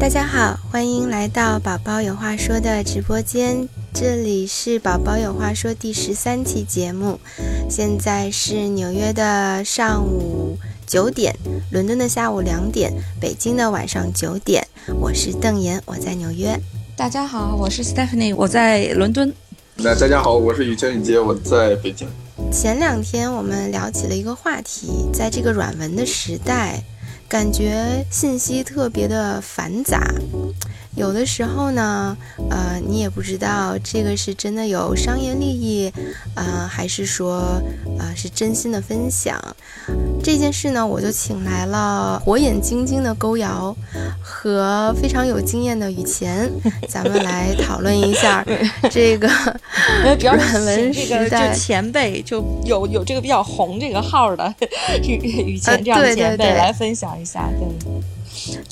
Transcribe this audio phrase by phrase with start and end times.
[0.00, 7.18] 大家好，欢迎来到宝宝有话说的直播间，这里是宝宝有话说第十三期节目。
[7.68, 10.56] 现在是纽约的上午
[10.86, 11.34] 九点，
[11.72, 14.64] 伦敦的下午两点，北京的晚上九点。
[15.00, 16.58] 我是邓岩，我在纽约。
[16.96, 19.34] 大家好，我是 Stephanie，我在伦敦。
[19.74, 22.08] 那大家好，我是雨晴雨洁，我在北京。
[22.52, 26.84] 前两天我们聊起了一个话题，在这个软文的时代。
[27.28, 30.02] 感觉信息特别的繁杂，
[30.96, 32.16] 有的时候呢，
[32.50, 35.92] 呃，你也不知道这个是真的有商业利益，
[36.34, 37.62] 呃，还是说，
[37.98, 39.38] 呃，是真心的分享。
[40.22, 43.74] 这件事呢，我就请来了火眼金睛的勾瑶
[44.20, 46.50] 和非常有经验的雨前，
[46.88, 48.44] 咱们来讨论一下
[48.90, 49.28] 这个
[50.20, 54.52] 软 文时代前辈，就有有这个比较红这个号的
[55.04, 57.18] 雨雨前这样前辈来分享。
[57.20, 58.17] 一下对，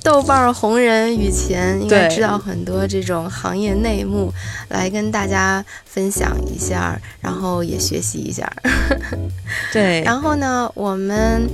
[0.02, 4.32] 豆瓣红人雨前应该知道很多这种行业内幕，
[4.68, 8.50] 来跟大家分享一下，然后也学习一下。
[9.72, 11.48] 对， 然后呢，我们。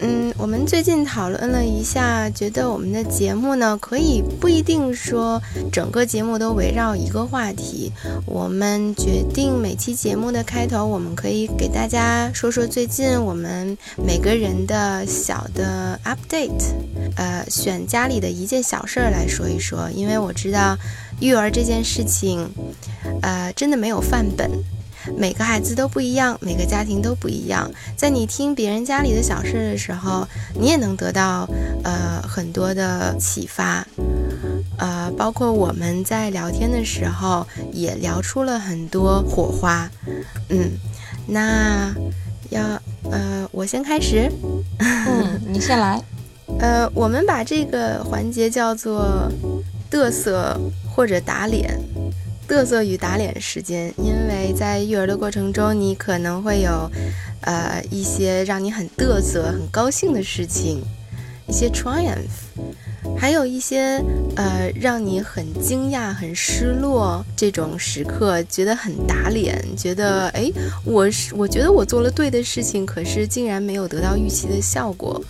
[0.00, 7.92] 嗯，我们最近讨论了一下，觉得我们的节目呢，可以不一定说整个节目都围绕一个话题。
[8.24, 16.72] 我们决定每期节目的开头，我们可以给大家说说最近我们每个人的小的 update，
[17.16, 20.76] 呃，选家里的一件小事儿来说一说，因为我知道
[21.20, 22.48] 育儿这件事情，
[23.22, 24.48] 呃，真的没有范本。
[25.16, 27.70] 每个孩子都不一样，每个家庭都不一样。
[27.96, 31.48] 在你听别人家里的小事的时候，你也能得到
[31.84, 33.86] 呃很多的启发，
[34.78, 39.90] 呃，包括我们在聊天的时候也聊出了很多火花。
[40.48, 40.70] 嗯，
[41.26, 41.94] 那
[42.50, 42.62] 要
[43.10, 44.30] 呃我先开始，
[44.78, 46.02] 嗯，你先来。
[46.60, 49.30] 呃，我们把这个环节叫做
[49.90, 50.58] 嘚瑟
[50.90, 51.78] 或者打脸。
[52.48, 56.90] 嘚瑟与打脸时间，因为在育儿的过程中，你可能会有，
[57.42, 60.82] 呃，一些让你很嘚瑟、很高兴的事情，
[61.46, 62.40] 一些 triumph，
[63.16, 64.02] 还有一些
[64.36, 70.50] 呃让你很惊讶、很失落这种时刻，觉得很打脸，觉得哎，
[70.84, 75.22] 我是我觉得我做了对的事情，可是竟然没有得到预期的效果，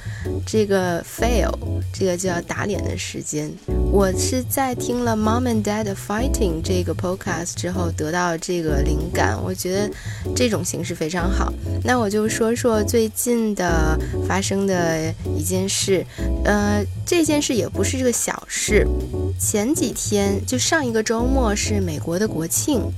[0.46, 1.52] 这个 fail，
[1.92, 3.50] 这个叫打脸的时间。
[3.90, 9.90] 我是在听了《Mom and Dad Fighting》这个 podcast 之后得到这个灵感，我觉得
[10.34, 11.52] 这种形式非常好。
[11.82, 16.04] 那我就说说最近的发生的一件事，
[16.44, 18.86] 呃，这件事也不是这个小事。
[19.38, 22.92] 前几天就上一个周末是美国的国庆，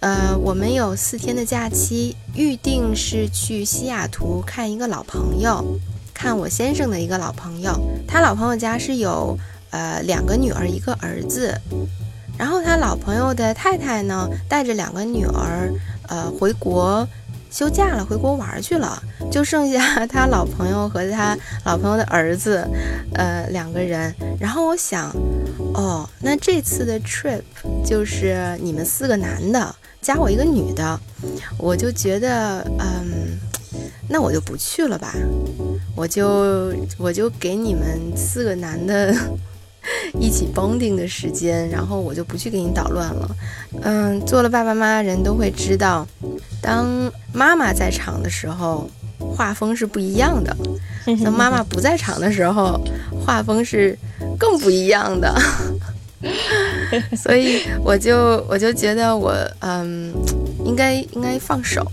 [0.00, 5.78] 呃，我们有四天的假期，预定是去西雅图看一个老朋友，
[6.12, 7.72] 看我先生的一个老朋友，
[8.06, 9.38] 他老朋友家是有。
[9.70, 11.60] 呃，两个女儿，一个儿子，
[12.38, 15.68] 然后他老朋友的太太呢，带着两个女儿，
[16.06, 17.04] 呃，回国
[17.54, 19.00] 休假了，回国玩去了，
[19.30, 22.68] 就剩下 他老朋友和他老朋友的儿子，
[23.14, 24.12] 呃，两个人。
[24.40, 25.14] 然后我想，
[25.72, 27.42] 哦，那这次的 trip
[27.86, 29.72] 就是你们四个男的
[30.02, 30.98] 加我一个女的，
[31.56, 33.38] 我就觉得，嗯，
[34.08, 35.14] 那我就不去了吧，
[35.94, 39.14] 我就我就给你们四个男的。
[40.20, 43.36] 一起 bonding 的时间，然后我就不去给你捣乱了。
[43.82, 46.06] 嗯，做了爸爸妈妈人都会知道，
[46.60, 46.88] 当
[47.32, 48.88] 妈妈在场的时候，
[49.18, 50.54] 画风是不一样的；
[51.24, 52.80] 当妈妈不在场的时候，
[53.24, 53.98] 画风是
[54.38, 55.34] 更不一样的。
[57.16, 60.12] 所以我就我就觉得我嗯，
[60.64, 61.86] 应该应该放手，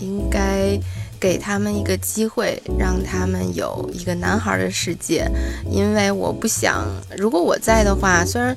[0.00, 0.78] 应该。
[1.20, 5.28] 给他们一个机会，让他们有一个男孩的世界，
[5.70, 6.86] 因为我不想，
[7.16, 8.56] 如果我在的话，虽然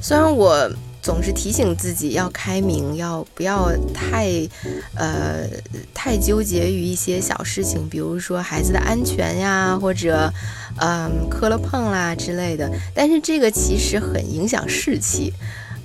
[0.00, 0.70] 虽然我
[1.02, 4.28] 总是提醒自己要开明，要不要太
[4.94, 5.46] 呃
[5.94, 10.32] 太纠结于一些小事情，比如说孩子的安全呀，或者
[10.80, 15.32] 嗯磕了碰啦之类的，但是这个其实很影响士气。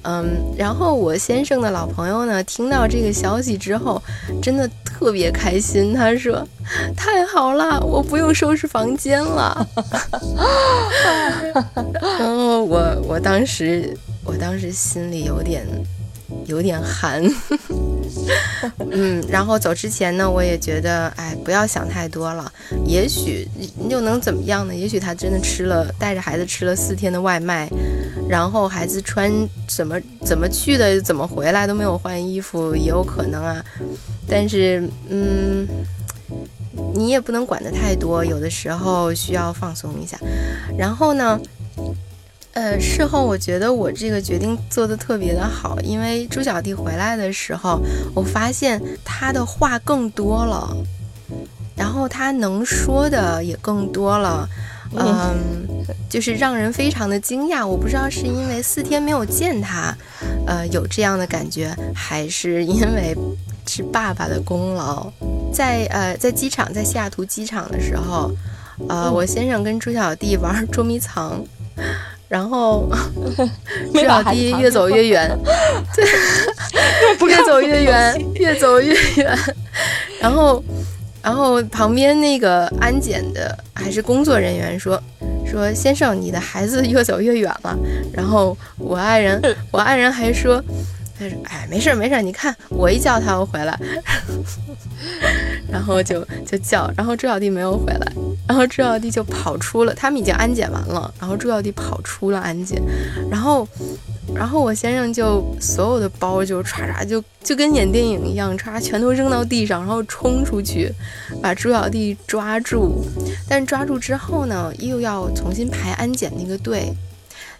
[0.03, 4.01] 嗯，然后我先生的老朋友呢，听到这个消息之后，
[4.41, 5.93] 真的特别开心。
[5.93, 6.47] 他说
[6.97, 9.67] ：“太好了，我不用收拾房间了。
[12.19, 15.65] ”然后我我当时我当时心里有点。
[16.45, 17.21] 有点寒，
[18.89, 22.51] 嗯，然后走之前呢，我也觉得，哎，不要想太多了。
[22.85, 23.45] 也许
[23.89, 24.73] 又能怎么样呢？
[24.73, 27.69] 也许他真的吃了，带着孩子吃了四天的外卖，
[28.31, 29.29] 然后孩子穿
[29.67, 33.61] 怎么怎么去的，怎么回来都没有换衣服，也有可能啊。
[34.25, 35.67] 但是，嗯，
[36.95, 40.17] 你也不能管得太多，有的时候需要放松一下。
[40.77, 41.37] 然后呢？
[42.53, 47.81] 呃，事后我觉得我这个决定做的特别的好，因为朱小弟回来的时候，
[48.13, 50.75] 我发现他的话更多了，
[51.77, 54.47] 然后他能说的也更多了，
[54.95, 57.65] 嗯，就是让人非常的惊讶。
[57.65, 59.95] 我不知道是因为四天没有见他，
[60.45, 63.15] 呃，有这样的感觉，还是因为
[63.67, 65.11] 是爸爸的功劳。
[65.53, 68.31] 在呃，在机场，在西雅图机场的时候，
[68.89, 71.41] 呃，我先生跟朱小弟玩捉迷藏。
[72.27, 72.87] 然后
[73.93, 75.37] 朱小弟越走越远，
[75.93, 79.37] 对，越走越远，越走越远。
[80.21, 80.63] 然后，
[81.23, 85.01] 然后旁边那个安检的还是工作人员说
[85.45, 87.77] 说先生，你的孩子越走越远了。
[88.13, 89.41] 然后我爱人，
[89.71, 90.63] 我爱人还说，
[91.19, 93.79] 他说哎，没事没事，你看我一叫他回来，
[95.69, 98.11] 然后就就叫，然后朱小弟没有回来。
[98.47, 101.13] 然后朱小弟就跑出了，他们已经安检完了。
[101.19, 102.81] 然后朱小弟跑出了安检，
[103.29, 103.65] 然后，
[104.35, 110.91] 然后我先生就所有的包就唰唰就就跟演电影一样，唰全都扔到地上，然后冲出去
[111.41, 113.03] 把朱小弟抓住。
[113.47, 116.93] 但抓住之后呢，又要重新排安检那个队。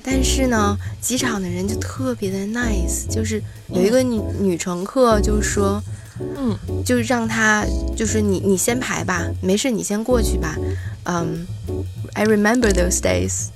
[0.04, 5.82] 但是呢，机场的人就特别的 nice，就是有一个女女乘客就说。
[6.38, 6.56] 嗯，
[6.86, 7.66] 就让他，
[7.96, 10.56] 就是你，你先排吧，没事，你先过去吧。
[11.06, 11.48] 嗯
[12.14, 13.48] ，I remember those days，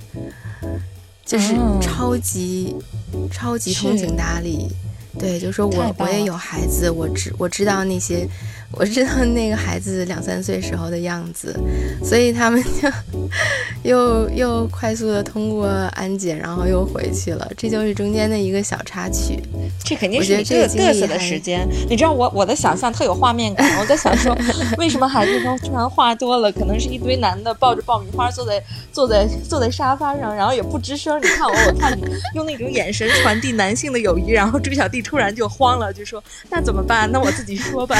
[1.26, 2.74] 就是超级
[3.30, 4.68] 超级通情达理。
[5.18, 8.26] 对，就说我我也有孩子，我知我知道那些。
[8.78, 11.58] 我知道那个孩子两三岁时候的样子，
[12.04, 12.88] 所以他们就
[13.82, 17.50] 又又快速的通过安检，然后又回去了。
[17.56, 19.42] 这就是中间的一个小插曲。
[19.82, 21.66] 这肯定是这个嘚瑟的时间。
[21.88, 24.36] 你知道我我的想象特有画面感，我在想说，
[24.76, 26.52] 为什么孩子突然话多了？
[26.52, 28.62] 可能是一堆男的抱着爆米花坐在
[28.92, 31.18] 坐在坐在沙发上，然后也不吱声。
[31.22, 34.32] 你看我，我看你，用那种眼神传递男性的友谊。
[34.32, 37.10] 然后朱小弟突然就慌了，就说：“那怎么办？
[37.10, 37.96] 那我自己说吧。”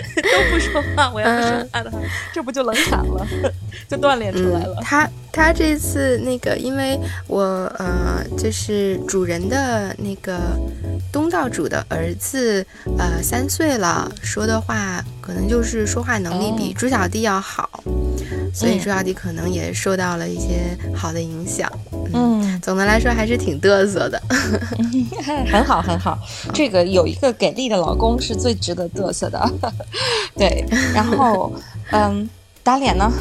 [0.22, 1.98] 都不说话，我要不说话的话，
[2.32, 3.26] 这不就冷场了，
[3.88, 4.76] 就锻炼出来了。
[4.82, 7.42] 他他这次那个，因为我
[7.78, 10.38] 呃，就是主人的那个
[11.12, 12.64] 东道主的儿子，
[12.98, 17.68] 呃，三岁了，说的话可能就是说话能力比猪小弟要好，
[18.52, 21.70] 所以朱小迪可能也受到了一些好的影响。
[22.12, 24.20] 嗯，总的来说还是挺嘚瑟的，
[25.50, 26.18] 很好很好。
[26.54, 29.50] 这个有一个给力的老公是最值得嘚瑟的。
[30.36, 30.64] 对，
[30.94, 31.52] 然后
[31.90, 32.28] 嗯，
[32.62, 33.12] 打脸呢？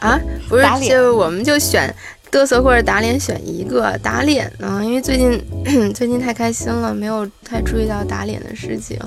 [0.00, 1.94] 啊，不是，就我们就选。
[2.34, 4.82] 嘚瑟或者打脸选一个打脸呢？
[4.84, 5.40] 因为最近
[5.94, 8.98] 最近太开心了，没有太注意到打脸的事情。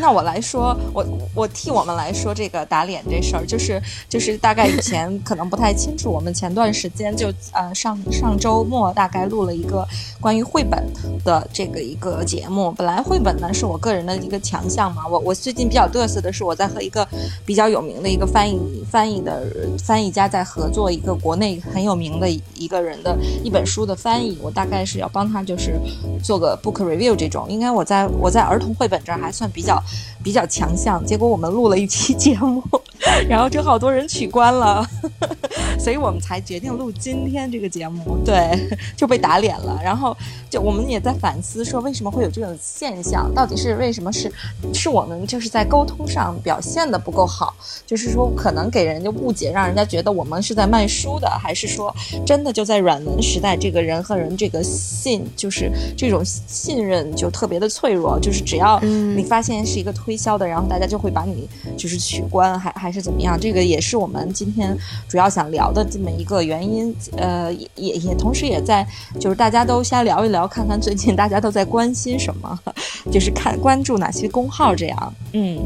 [0.00, 1.04] 那我来说，我
[1.34, 6.08] 我替我们来说这个打脸这事儿，就是就是大概以前可能不太清楚。
[6.12, 9.84] 我们前段时间就呃上上周末大概录了一个
[10.20, 10.80] 关于绘本
[11.24, 12.70] 的这个一个节目。
[12.70, 15.02] 本来绘本呢是我个人的一个强项嘛。
[15.08, 17.04] 我我最近比较嘚瑟的是我在和一个
[17.44, 18.56] 比较有名的一个翻译
[18.88, 19.44] 翻译的
[19.84, 22.75] 翻译家在合作一个国内很有名的一个。
[22.80, 25.80] 个人的一本书的翻译，我大概是要帮他，就是
[26.22, 27.46] 做个 book review 这种。
[27.48, 29.82] 应该我在我在儿童绘本这儿还算比较
[30.26, 31.04] 比较强项。
[31.06, 32.60] 结果我们录了一期节目，
[33.30, 34.84] 然后就好多人取关了，
[35.80, 38.18] 所以我们才决定录今天这个节目。
[38.24, 38.50] 对，
[38.94, 39.80] 就被打脸了。
[39.82, 40.14] 然后
[40.50, 43.32] 就我们也在反思，说为什么会有这种现象？
[43.32, 44.12] 到底是为什么？
[44.12, 44.30] 是
[44.74, 47.54] 是我们就是在沟通上表现的不够好，
[47.86, 51.94] 就是说可能给人家误解，让人家觉得我们是在卖书的，还是说
[52.26, 52.66] 真的就？
[52.66, 58.18] 在软文时代，这个人和人这个信，就是这种信任就特别的脆弱。
[58.18, 63.38] 就是只要你发现是一个推销的，然后大家就会把你就是取关，还还是怎么样？
[63.38, 64.76] 这个也是我们今天
[65.08, 66.94] 主要想聊的这么一个原因。
[67.16, 68.86] 呃，也也同时也在
[69.20, 72.58] 就是大家都先聊一聊，看看最近大家都在关心什么，
[73.12, 75.14] 就是看关注哪些公号这样。
[75.32, 75.58] 嗯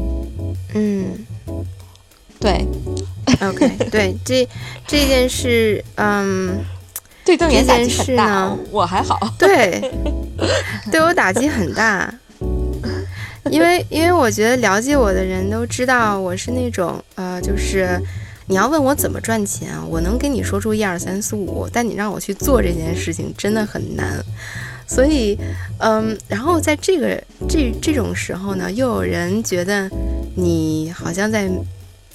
[0.73, 1.05] 嗯，
[2.39, 2.65] 对
[3.41, 4.47] ，OK， 对这
[4.87, 6.63] 这件事，嗯。
[7.23, 9.15] 对这件事呢，我还好。
[9.37, 9.79] 对，
[10.91, 12.11] 对我打击很大，
[13.49, 17.99] 因为因为我觉得了解我的人都知道我是那种呃，就是
[18.45, 24.23] 你要问我怎么赚钱，我能跟你说出一二三四五，但你让我去做这件事情真的很难。
[24.85, 25.37] 所以，
[25.79, 29.89] 嗯，然后在这个这这种时候呢，又有人觉得
[30.35, 31.49] 你好像在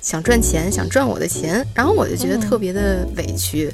[0.00, 3.72] 想赚钱，想赚我的钱，然后我就觉得特别的委屈。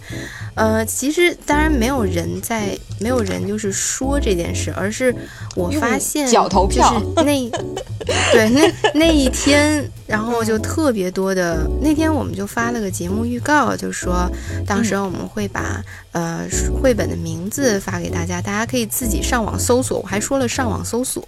[0.55, 5.15] 呃，其实当然没有人在，没有人就是说这件事，而是
[5.55, 7.51] 我发现脚投票那
[8.33, 14.31] 对那那一天，然后就特别多的那天，我们就发了个节目预告，就说
[14.67, 16.47] 当时我们会把呃
[16.83, 20.01] 绘本的名字发给大家，大家可以自己上网搜索。
[20.01, 21.27] 我还说了上网搜索，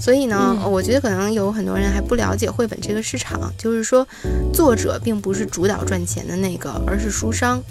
[0.00, 3.93] 所以呢，我觉得可能有很多人还不了解绘本这个市场，就是说
[4.52, 7.62] 作者并不是主导赚钱的那个，而是书商。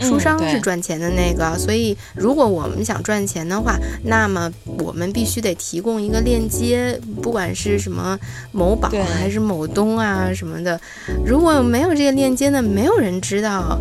[0.00, 8.18] 书商是赚钱的那个，所以如果我们想赚钱的话，那么我们必须得提供一个链接，不管是什么
[8.52, 10.80] 某宝还是某东啊什么的。
[11.26, 13.78] 如果没有这个链接呢，没有人知道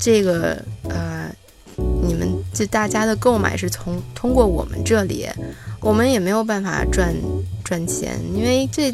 [0.00, 1.30] 这个呃，
[2.02, 5.28] 你们就大家的购买是从通过我们这里，
[5.80, 7.14] 我们也没有办法赚
[7.62, 8.92] 赚钱，因为这。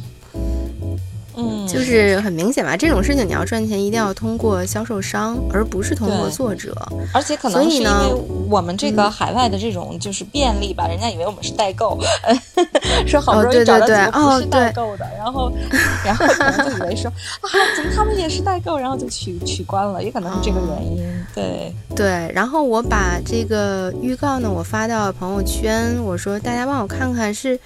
[1.36, 6.76] 嗯，就是很明显吧，这种事情你要赚钱，一定要通过销售商，而不是通过作者。
[7.12, 7.90] 而且可能是因为
[8.48, 11.98] 我们这个海外的这种就是便利吧，人家以为我们是代购，
[13.06, 15.52] 说好不容易找到几个不是代购的，然后
[16.04, 21.04] 然后可能就以为说啊，怎么他们也是代购，然后就取取关了，也可能是这个原因。
[21.34, 27.58] 对对，然后我把这个预告呢，我发到朋友圈，我说大家帮我看看是，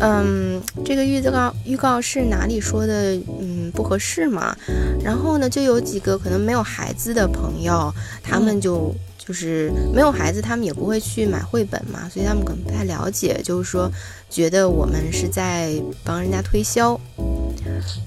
[0.00, 3.16] 嗯，这个预告预告是哪里说的？
[3.40, 4.56] 嗯，不合适嘛。
[5.02, 7.92] 然后呢，就有几个可能没有孩子的朋友，
[8.22, 13.90] 他们就就是没有孩子，他们也不会去买绘本嘛，所以他们可能不太了解，就是说
[14.30, 15.72] 觉得我们是在
[16.04, 16.98] 帮人家推销。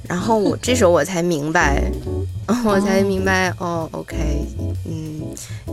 [0.08, 1.84] 然后我这时候我才明白，
[2.66, 4.18] 我才明白哦，OK，
[4.86, 5.22] 嗯，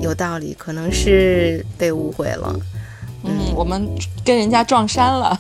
[0.01, 2.55] 有道理，可能是被误会了。
[3.25, 3.89] 嗯，我们
[4.25, 5.37] 跟人家撞衫了，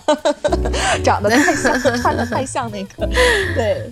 [1.05, 3.07] 长得太像， 穿的太像那个。
[3.55, 3.88] 对，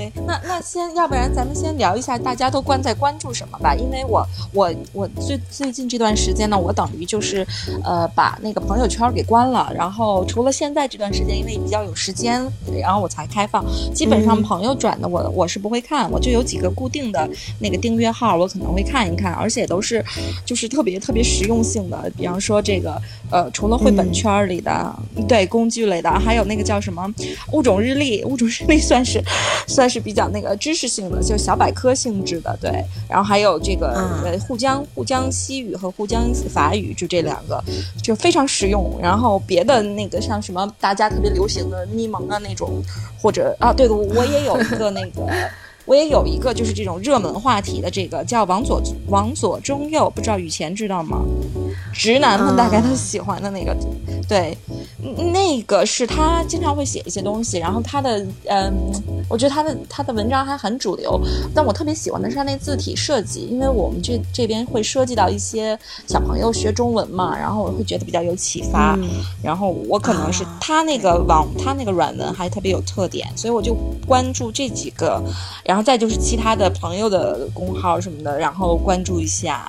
[0.00, 3.74] 对，那那先，要不然咱们先聊一下，大家都关在关注什么吧？
[3.74, 7.46] 因为我我我最最近这段时间呢，我等于就是
[7.84, 12.42] 呃把那个朋友圈给关了，然后除了现在这段时间，因为比较有时间，
[12.80, 13.62] 然后我才开放。
[13.94, 17.28] 基本上朋友转的我我是不会看，我就有几个固定的
[17.58, 20.02] 那个订阅号，我可能会看一看，而且都是
[20.46, 22.98] 就是特别特别实用性的，比方说这个。
[23.32, 24.92] 呃，除了绘本圈里的，
[25.28, 27.08] 对工具类的，还有那个叫什么
[27.52, 29.22] 物种日历，物种日历算是
[29.68, 32.70] 算是比较那个知识性的，就小百科性质的，对。
[33.08, 33.88] 然后还有这个
[34.24, 37.62] 呃沪江沪江西语和沪江法语，就这两个
[38.00, 38.96] 就非常实用。
[39.02, 42.80] 然后别的那个像什么大家特别流行的咪蒙啊那种，
[43.20, 45.26] 或者啊，对的，我也有一个那个。
[45.86, 51.24] 我也有一个，就是这种热门话题的，这个叫往左往左中右，不知道雨前知道吗？
[51.92, 53.76] 直男们大概都喜欢的那个，
[54.28, 54.56] 对，
[55.32, 58.72] 那个是他经常会写一些东西，然后他的嗯，
[59.28, 61.20] 我觉得他的他的文章还很主流，
[61.54, 68.96] 但我特别喜欢的是他那字体设计，因为我们这这边会涉及到一些小朋友学中文嘛，然后我会觉得比较有启发，
[69.42, 75.20] 然后我可能是他那个网他那个软文还特别有特点，所以我就关注这几个，
[75.64, 75.80] 然后。
[75.82, 79.66] 再就是其他的朋友的公号什么的，然后关注一下，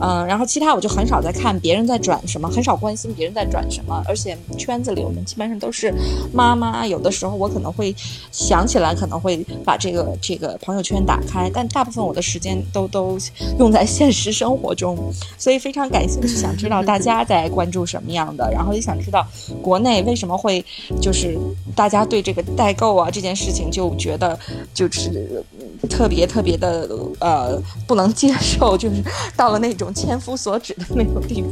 [0.00, 5.92] 嗯，然后其他我就很少在看别人在转什么，很少关心别人在转什么，而且圈子里我们基本上都是
[6.32, 7.94] 妈妈，有的时候我可能会
[8.30, 13.18] 想起来，可能会把这个这个朋友圈打开，但大部分我的时间都都
[13.58, 14.96] 用在现实生活中，
[15.38, 19.26] 所以非常感兴趣，想知道大家在关注什么样的，然后也想知道
[19.62, 20.64] 国内为什么会
[21.00, 21.38] 就是
[21.74, 24.38] 大家对这个代购啊这件事情就觉得
[24.74, 25.42] 就是。
[25.88, 26.86] 特别特别的
[27.20, 29.02] 呃不能接受，就是
[29.34, 31.49] 到了那种千夫所指的那种地步。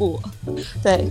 [0.82, 1.08] 对，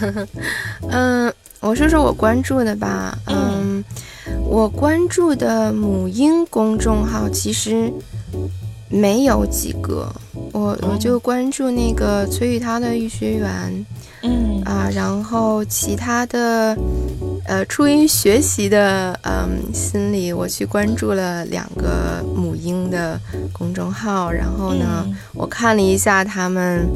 [0.90, 3.18] 嗯，我说说我关注的吧。
[3.26, 3.84] 嗯，
[4.44, 7.92] 我关注的母婴公众号其实
[8.88, 10.10] 没有几个，
[10.52, 13.86] 我我就关注那个崔玉涛的育学园。
[14.22, 16.76] 嗯啊，然后其他的。
[17.46, 23.18] 呃，出于学习的嗯心理，我去关注了两个母婴的
[23.52, 26.88] 公众号，然后呢，我看了一下他们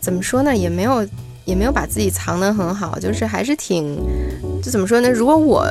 [0.00, 1.06] 怎么说呢，也没有
[1.44, 3.98] 也没有把自己藏得很好，就是还是挺
[4.62, 5.10] 就怎么说呢？
[5.10, 5.66] 如果我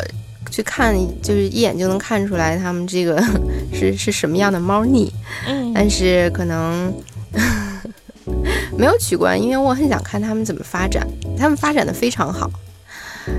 [0.52, 3.22] 去看，就是一眼就能看出来他们这个
[3.74, 5.12] 是是什么样的猫腻，
[5.48, 6.94] 嗯，但是可能
[8.78, 11.06] 没有取关，因为我很想看他们怎么发展，
[11.38, 12.50] 他们发展的非常好。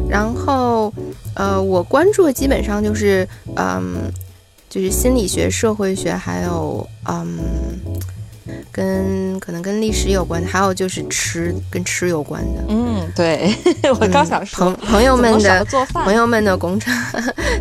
[0.09, 0.93] 然后，
[1.35, 4.11] 呃，我关注的基本上就是，嗯，
[4.69, 7.39] 就是心理学、社会学，还有，嗯，
[8.73, 12.65] 跟可能跟历史有关的，还有就是吃跟吃有关的。
[12.69, 13.55] 嗯，对，
[14.01, 16.93] 我刚想说朋朋友们的做饭， 朋友们的公众，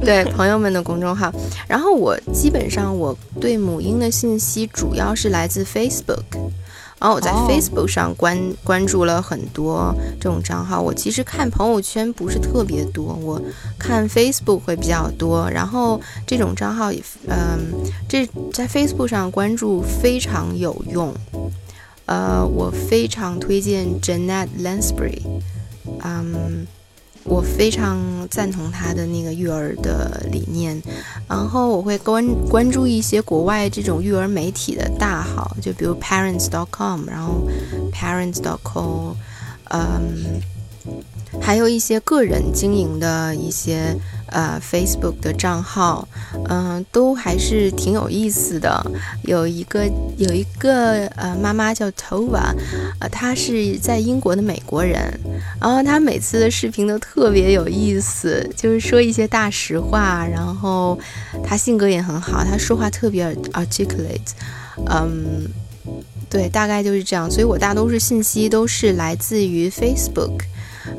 [0.03, 1.31] 对朋友们的公众号。
[1.67, 6.24] 然后我基本上我对母婴的信息主要是来自 Facebook。
[7.00, 10.82] 然后我在 Facebook 上关关注了很多这种账号。
[10.82, 13.42] 我其实看朋友圈不是特别多，我
[13.77, 15.50] 看 Facebook 会比较多。
[15.51, 17.60] 然后这种账号也，嗯，
[18.08, 21.13] 这在 Facebook 上关注非常有用。
[22.06, 25.22] 呃，我非常推荐 Janet Lansbury，
[26.04, 26.66] 嗯。
[27.27, 30.81] 我非常赞同他的那个育儿的理念，
[31.27, 37.48] 然后我会关关注一些国外这种育儿媒体的大号，就比如 Parents.com，然后
[37.91, 39.13] parents.com，
[39.72, 40.41] 嗯。
[41.41, 43.93] 还有一些个人经营的一些
[44.27, 46.07] 呃 Facebook 的账号，
[46.50, 48.86] 嗯，都还是挺有意思的。
[49.24, 49.86] 有一个
[50.17, 52.53] 有一个呃妈妈叫 Tova，
[53.00, 54.98] 呃，她是在英国的美国人，
[55.60, 60.98] 然后她每次的视频都特别有意思，就是说一些大实话，然后
[61.43, 64.31] 她性格也很好，她说话特别 articulate，
[64.88, 65.48] 嗯，
[66.29, 67.29] 对，大概就是这样。
[67.29, 70.41] 所以我大多数信息都是来自于 Facebook。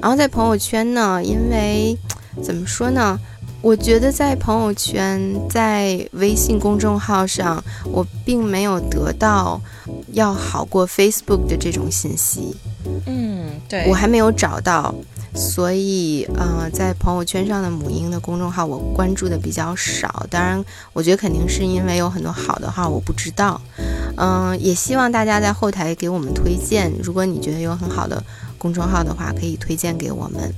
[0.01, 1.97] 然后在朋友圈呢，因为
[2.43, 3.19] 怎么说呢？
[3.61, 9.61] 我觉得在朋友圈、在微信公众号上，我并没有得到
[10.13, 12.55] 要好过 Facebook 的这种信息。
[13.07, 14.95] 嗯，对，我还没有找到，
[15.35, 20.25] 所以呃，在朋友圈上的母婴的公众号，我关注的比较少。
[20.31, 23.61] 当然，我觉得肯定是因为有很多好的号我不知道。
[24.17, 28.23] 嗯，也希望大家在后台给我们推荐，如果你觉得有很好的。
[28.59, 30.53] 公众号的话，可以推荐给我们。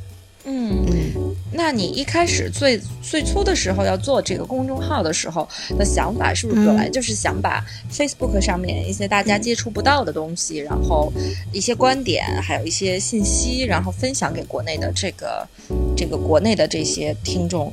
[0.44, 5.46] 嗯嗯，那你一开始最最初的时候要做这个公众号的时候
[5.78, 11.12] 的想法，是不是本来就是想把 Facebook 上面一些大家接触不到的东西，然后
[11.52, 15.46] 一些观点，还有一些信息，然后分享给国内的这个
[15.94, 17.70] 这个国内的这些听众，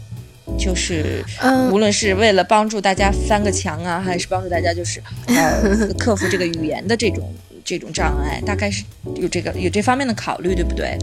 [0.59, 1.23] 就是
[1.71, 7.33] 无论是为了帮助大家翻个墙啊，还是帮助大家就是呃 克服这个语言的这种。
[7.67, 8.81] 这种障碍大概是
[9.17, 10.97] 有这个有这方面的考虑，对不对？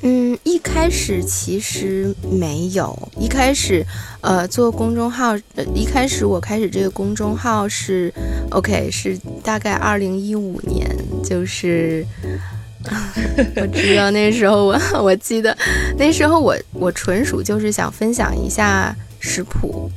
[0.00, 3.84] 嗯，一开始其实没有，一开始
[4.22, 5.36] 呃做公众号，
[5.74, 8.10] 一开始我开始这个公众号是
[8.50, 10.88] OK，是大概二零一五年，
[11.22, 12.02] 就是
[13.56, 15.54] 我知道那时候我 我记得
[15.98, 19.90] 那时候我我纯属就是想分享一下食谱。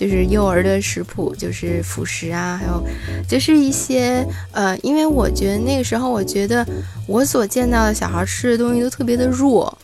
[0.00, 2.82] 就是幼儿的食谱，就是辅食啊，还有
[3.28, 6.66] 就是一些呃，因为我觉得那个时候，我觉得
[7.06, 9.76] 我所见到的小孩吃的东西都特别的弱，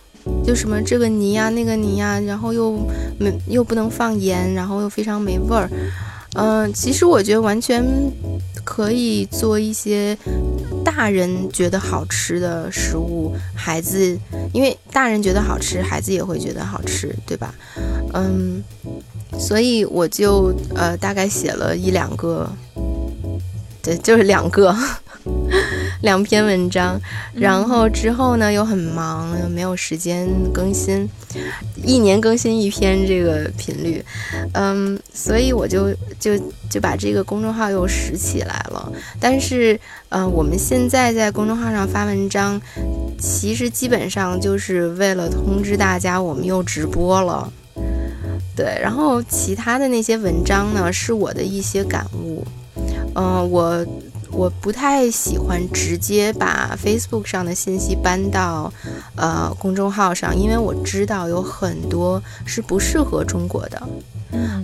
[0.42, 2.78] 就什么这个泥呀，那个泥呀，然后又
[3.18, 5.68] 没又不能放盐，然后又非常没味儿。
[6.32, 7.84] 嗯，其实我觉得完全
[8.64, 10.16] 可以做一些
[10.82, 14.18] 大人觉得好吃的食物，孩子
[14.54, 17.54] 因为大人觉得好吃，孩子也会觉得好吃，对吧？
[18.14, 18.64] 嗯。
[19.38, 22.50] 所以我就呃大概写了一两个，
[23.82, 24.74] 对，就是两个
[26.02, 27.00] 两篇文章，
[27.34, 31.08] 然后之后呢又很忙，没有时间更新，
[31.82, 34.04] 一年更新一篇这个频率，
[34.52, 36.38] 嗯，所以我就就
[36.70, 38.92] 就把这个公众号又拾起来了。
[39.18, 39.78] 但是，
[40.10, 42.60] 嗯，我们现在在公众号上发文章，
[43.18, 47.52] 其实基本上就是为了通知大家我们又直播了。
[48.56, 52.42] 对，然后其他的那些文章呢，是我的一些感悟。
[53.14, 53.86] 嗯，我
[54.32, 58.72] 我不太喜欢直接把 Facebook 上的信息搬到
[59.14, 63.80] 呃公众号上，因为我知道有很多是不适合中国的。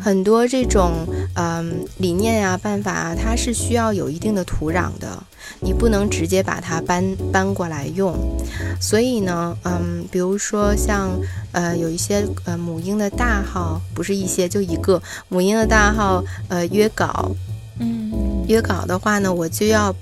[0.00, 5.22] 很多这种嗯理念啊、办法啊，它是需要有一定的土壤的，
[5.60, 8.14] 你不能直接把它搬搬过来用。
[8.80, 11.10] 所以呢，嗯，比如说像
[11.52, 17.30] 呃有一些呃母婴的大号，不是一些就一个母婴的大号，呃约稿，
[17.78, 18.10] 嗯，
[18.48, 19.94] 约稿的话呢，我就要。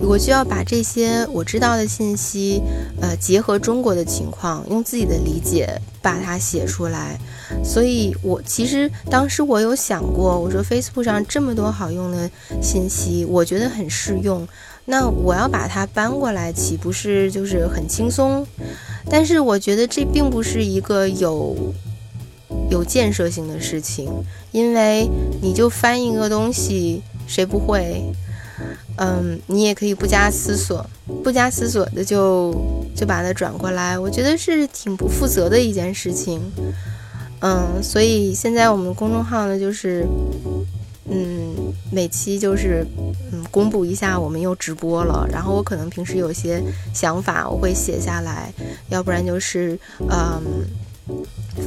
[0.00, 2.62] 我就要把这些我知道的信息，
[3.00, 7.18] 呃，结合中国的情况，用自己的理解把它写出来。
[7.62, 12.30] 所以，我其实当时我有想过，我说 Facebook 上这么多好用的
[12.62, 14.46] 信息，我觉得很适用，
[14.86, 18.46] 那我要把它搬过来，岂不是就是很轻松？
[19.10, 21.56] 但是我觉得这并不是一个有
[22.70, 24.08] 有建设性的事情，
[24.52, 25.08] 因为
[25.42, 28.02] 你就翻一个东西，谁不会？
[28.96, 30.84] 嗯，你也可以不加思索，
[31.22, 32.54] 不加思索的就
[32.94, 36.40] 就把它转过来，我觉得是挺不负责的一件事情。
[37.40, 40.06] 嗯，所以现在我们公众号呢，就是
[41.10, 41.54] 嗯，
[41.90, 42.86] 每期就是
[43.32, 45.26] 嗯公布一下，我们又直播了。
[45.32, 48.52] 然后我可能平时有些想法，我会写下来，
[48.90, 49.78] 要不然就是
[50.10, 50.66] 嗯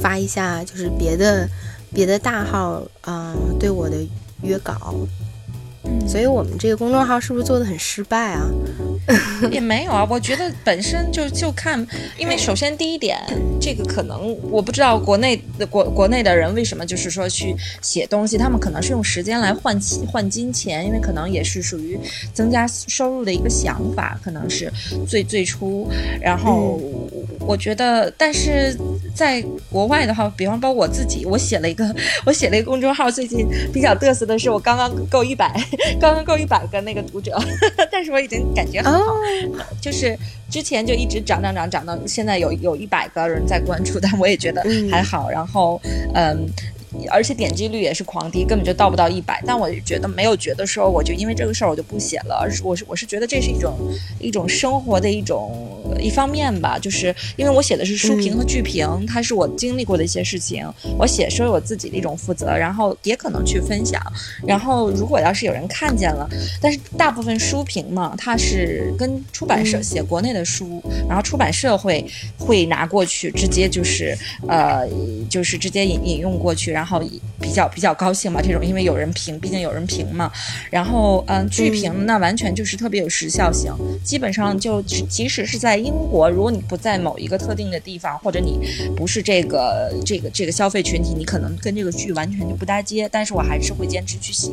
[0.00, 1.48] 发一下，就是别的
[1.92, 3.96] 别的大号嗯对我的
[4.42, 4.94] 约稿。
[6.06, 8.46] 所以我们这个公众号是不是做的很失败啊？
[9.50, 13.18] 也没有啊，我觉得本身就就看，因为首先第一点，
[13.60, 21.98] 这个可能我不知道国内的国国内的人为什么就是说去写东西，他们可能是用时间来换换金钱，因为可能也是属于
[22.32, 24.72] 增加收入的一个想法，可能是
[25.06, 25.86] 最最初。
[26.20, 26.80] 然后
[27.40, 28.74] 我觉得，但是
[29.14, 31.94] 在国外的话，比方包括我自己，我写了一个
[32.24, 35.52] 我写了一个公众号，最近比较嘚瑟的是，我刚刚够一百。
[36.00, 37.38] 刚刚够一百个那个读者，
[37.90, 39.14] 但是我已经感觉很好，
[39.80, 40.16] 就是
[40.50, 45.30] 之前就一直涨涨涨涨到现在有有一百个人在关注，但我也觉得还好。
[45.30, 45.80] 然后，
[46.14, 46.46] 嗯。
[47.10, 49.42] 而且点击率也是狂低，根本就到不到一百。
[49.46, 53.76] 但我觉得没有觉得说我就因为这个事儿我就不写了，而是我是我是觉得这是一种
[54.18, 55.52] 一种生活的一种
[56.00, 56.78] 一方面吧。
[56.78, 60.66] 就是因为我写的是书评和剧评，它是我经历过的一些事情，
[60.98, 64.00] 我写是我自己的一种负责，然后也可能去分享。
[64.46, 66.28] 然后如果要是有人看见了，
[66.60, 72.04] 但是大部分书评嘛，它是跟出版社写国内的书，然后出版社会
[72.38, 74.16] 会拿过去直接就是
[74.48, 74.88] 呃
[75.28, 76.83] 就是直接引引用过去，然后。
[76.84, 77.02] 然后
[77.40, 80.30] 比较比较高兴嘛，这种因为有人评，毕竟有人评嘛。
[80.68, 83.72] 然后嗯，剧评那完全就是特别有时效性，
[84.04, 88.60] 基本上就即使是在英国，如果你不在某一个特定的地方，或者你
[88.94, 93.08] 不是这个这个这个消费群体，你可能跟这个剧完全就不搭接。
[93.10, 94.50] 但是我还是会坚持去写，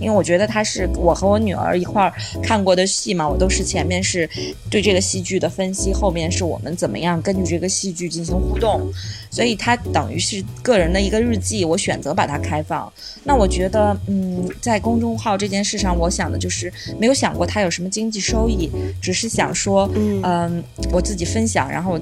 [0.00, 2.12] 因为我觉得它是我和我女儿一块儿
[2.42, 4.28] 看过的戏嘛，我都是前面是
[4.68, 8.92] 对这个戏剧的分析，后面是我们怎么样根据这个戏剧进行互动，
[9.30, 11.64] 所以它等于是个人的一个日记。
[11.64, 12.90] 我选择把它开放，
[13.24, 18.70] 那我觉得，嗯，在公众号这件事上，我想的就是没有想过它有什么经济收益，
[19.02, 20.62] 只是想说，嗯，
[20.92, 22.00] 我自己分享，然后我，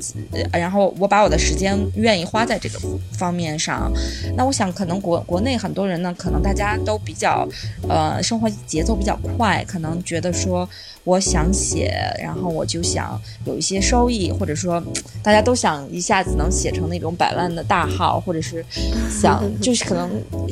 [0.53, 2.79] 然后我把我的时间愿意花在这个
[3.12, 3.91] 方面上。
[4.37, 7.49] 那我想，可能国国内很多人呢，可能大家都比较，
[7.89, 10.69] 呃，生活节奏比较快，可能觉得说。
[11.07, 14.83] 我想写，然后我就想有一些收益，或者说
[15.23, 18.64] 大家都想一下子能写成那种百万的大号，或者是
[19.11, 20.11] 想 就是可能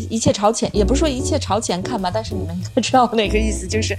[0.09, 3.97] 一切朝前，也不是说一切朝前看吧，但是你们应该知道哪个意思，就是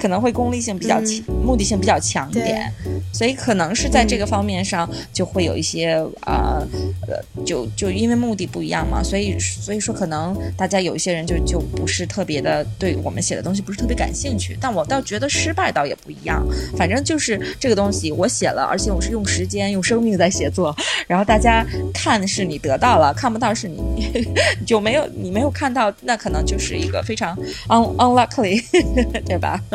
[0.00, 2.72] 可能会功利性比较强，目的性比较强一点，
[3.12, 6.62] 所以可能是在这个方面上就会有一些啊
[7.06, 15.94] 呃，就就因为目的不一样嘛，所以所以说可能大家有一些人就就不是特别的对我们写的东西不是特别感兴趣，但我倒觉得失败倒也。
[15.98, 20.72] 不一样，反正就是这个东西我写了，而且我是用时间、用生命在写作。
[21.08, 23.78] 然后大家看是你得到了，看不到是你
[24.66, 27.36] 就没有，你没有看到，那可能就是一个非常
[27.68, 28.62] un unlucky，
[29.26, 29.60] 对吧？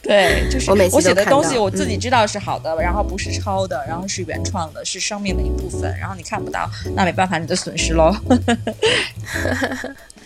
[0.00, 5.94] 对，就是我写的东西，我自己知道是好的，然后不是抄的，然后是原创的，是生命的一部分。
[5.98, 8.14] 然后你看不到，那没办法，你的损失喽。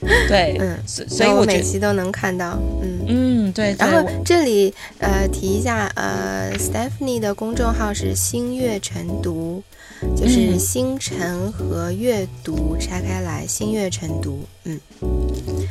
[0.28, 3.74] 对，嗯，所以我每期都能看到，嗯嗯，对。
[3.78, 9.62] 然后这里呃提一下，呃，Stephanie 的公众号是星月晨读。
[10.16, 14.80] 就是星辰和阅读拆开来，星月晨读，嗯，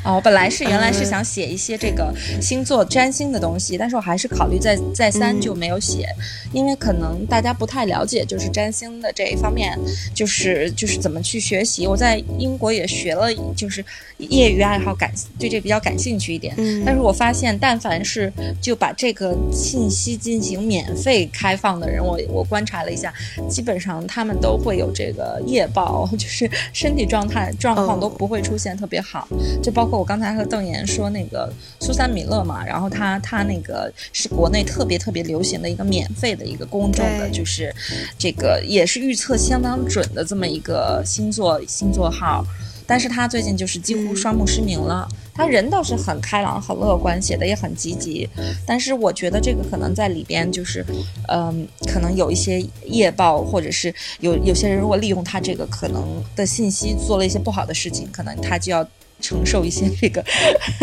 [0.04, 6.08] 哦，我本来是原来是想写一些这个星座占星的东西，但是我还是考虑再再三就没有写，
[6.54, 9.78] 因为可能大家不太了解，就是占星的这一方面，
[10.16, 11.86] 就是就是怎么去学习。
[11.86, 13.84] 我在英国也学了，就是
[14.18, 23.14] 业余爱好感对这比较感兴趣一点，但是我发现，但凡是就把这个信息进行免费开放的人，我我观察了一下，
[23.50, 24.22] 基本上他。
[24.22, 29.28] 他们都会有这个夜暴， 就是身体状态状况都不会出现特别好，
[29.64, 31.52] 就包括我刚才和邓岩说那个
[31.82, 37.76] 苏珊米勒嘛，然后他他那个是国内特别特别流行的一个免费的一个公众的，就是
[38.18, 42.46] 这个也是预测相当准的这么一个星座星座号。
[42.88, 45.08] 但是他最近就是几乎双目失明了。
[45.34, 48.30] 他人倒是很开朗、很乐观，写的也很积极。
[48.66, 50.86] 但是我觉得这个可能在里边就是，
[51.30, 58.86] 嗯，可能有一些业报，或者是有有些人如果利用他这个可能的信息做了一些不好的事情，可能他就要
[59.22, 60.24] 承受一些这个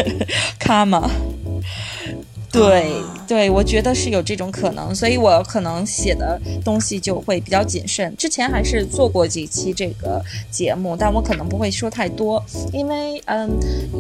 [0.59, 1.11] 卡嘛。
[2.51, 2.91] 对
[3.27, 8.17] 对，我觉得是有这种可能，所以我可能写的东西就会比较谨慎。
[8.17, 13.51] 之前还是做过几期这个节目，但我可能不会说太多，因为嗯，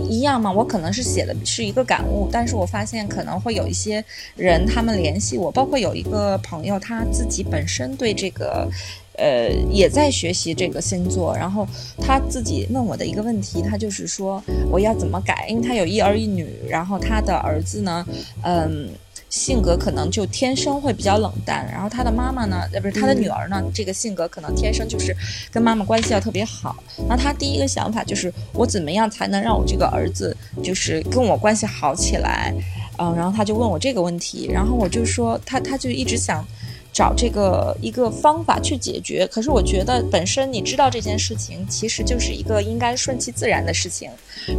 [0.08, 4.02] 一样嘛，我可能是写的是一个感悟，但是我发现可能会有一些
[4.34, 8.66] 人他们联系我，包括有一个朋友他自己本身对这个。
[9.18, 11.36] 呃，也在学习这个星座。
[11.36, 11.66] 然后
[12.00, 15.46] 他自己问我的一个问题，他就是说我要怎么改？
[15.48, 18.06] 因为他有一儿一女，然后他的儿子呢，
[18.42, 18.88] 嗯。
[19.30, 25.14] 性格可能就天生会比较冷淡，然后他的妈妈呢，呃，不是他的女儿呢，这个性格可能天生就是
[25.52, 26.82] 跟妈妈关系要特别好。
[27.06, 32.54] 那他第一个想法就是，我怎么样才能让我这个儿子就是跟我关系好起来？
[32.96, 36.42] 嗯，然后他就问我这个问题，然后我就说他他就一直想。
[36.98, 44.10] 找这个一个方法去解决，可是我觉得本身你知道这件事情其实就是一个应该顺其自然的事情。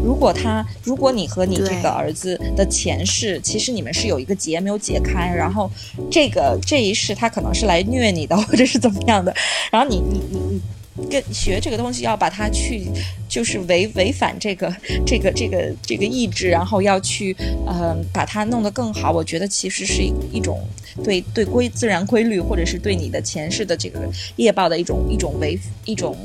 [0.01, 5.69] 如果他，如果你和你这个儿子的前世，其实你们是有一个结没有解开，然后
[6.09, 9.35] 这个这一世他可能是来虐你的， 或者是怎么样的，
[9.69, 10.61] 然后你你你你。
[11.09, 12.87] 跟学这个东西要把它去，
[13.27, 14.73] 就是违违反这个
[15.05, 17.35] 这个这个这个意志，然后要去
[17.65, 19.11] 呃把它弄得更好。
[19.11, 20.59] 我觉得其实是一一种
[21.03, 26.17] 对对规自然规律，或者是对你的前世的这个业报的一种一种违一种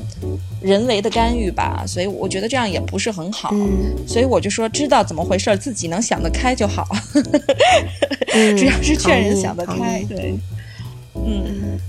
[0.61, 1.83] 人为的干预吧。
[1.87, 3.53] 所以我觉得这样也不是很好。
[4.07, 6.87] 所以我就说，知道怎么回事，自己能想得开就好。
[8.57, 10.35] 只要是劝人想得开，对，
[11.15, 11.79] 嗯。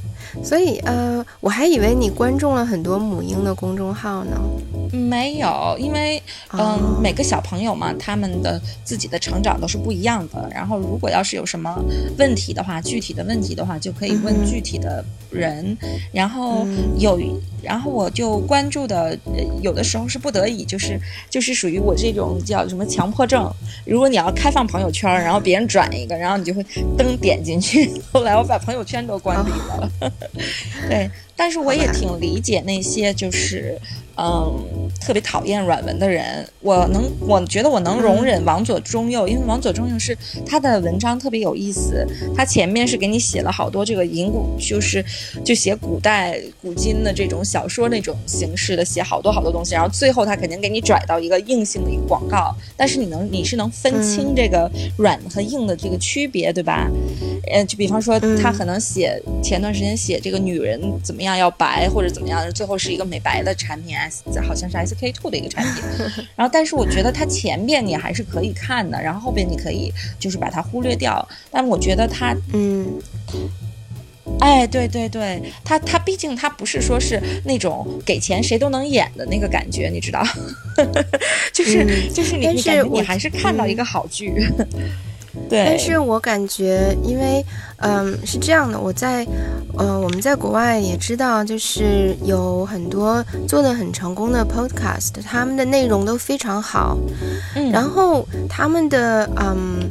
[0.42, 4.36] 所以，呃，我还以为你关注了很多母婴的公众号呢。
[4.92, 6.22] 没有，因为，
[6.52, 10.48] 嗯，每个小朋友嘛，他们的自己的成长都是不一样的。
[10.54, 11.76] 然后，如果要是有什么
[12.18, 15.76] 问题的话，具体的问题的话，就可以问具体的人。
[16.12, 16.64] 然后
[16.98, 17.18] 有，
[17.62, 19.18] 然后我就关注的，
[19.60, 23.50] 有的时候是不得已，就是就是属于我这种叫什么强迫症。
[23.84, 26.64] 如果你要开放朋友圈，然后别人转一个，然后你就会
[26.96, 28.00] 登点进去。
[28.12, 29.90] 后来我把朋友圈都关闭了。
[30.88, 33.78] 对，但是我也挺理解那些就是。
[34.18, 42.02] 嗯，特别讨厌软文的人，我能，我觉得我能容忍王左中右，因为王左中右是他的文章特别有意思，
[42.34, 45.04] 他前面是给你写了好多这个引古，就是
[45.44, 56.90] 就写古代古今的这种小说那种形式的，写好多好多东西，然后最后他肯定给你拽到一个硬性的一个广告，但是你能，你是能分清这个软和硬的这个区别，对吧？
[57.52, 64.22] 呃，就比方说他可能写前段时间写这个女人怎么样要白或者怎么样，最后是一个美白的产品，S。
[64.46, 65.82] 好像是 SK two 的一个产品，
[66.36, 71.26] 然后但是我觉得它前边你还是可以看的，然后后边你可以就是把它忽略掉。
[71.50, 72.86] 但我觉得它，嗯，
[74.40, 80.22] 哎，对对对，它它毕竟它不是说是那种给钱谁都能演的那个感觉，你知道？
[81.52, 84.32] 就是就是你你感觉你还是看到一个好剧。
[85.48, 87.44] 对，但是我感觉，因为，
[87.78, 89.26] 嗯，是这样的，我在，
[89.76, 96.96] 呃，我们在国外也知道，就是有很多做的很成功的 podcast，他们的内容都非常好，
[97.54, 99.88] 嗯，然后他们的，嗯。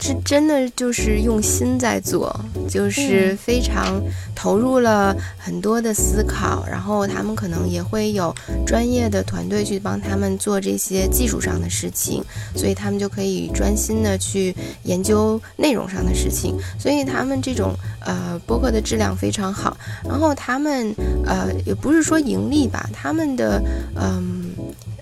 [0.00, 2.34] 是真的，就是用心在做，
[2.68, 4.00] 就是非常
[4.34, 8.34] 投入了很多的思考，然后他们可能也会有
[8.64, 12.22] 专业的团队去帮他们做这些技术上的事情，
[12.54, 20.94] 所以他们就可以专心的去研究内容上的事情，所以他们这种呃播客的质量非常好，然后他们
[21.26, 23.62] 呃也不是说盈利吧，他们的
[23.96, 24.44] 嗯。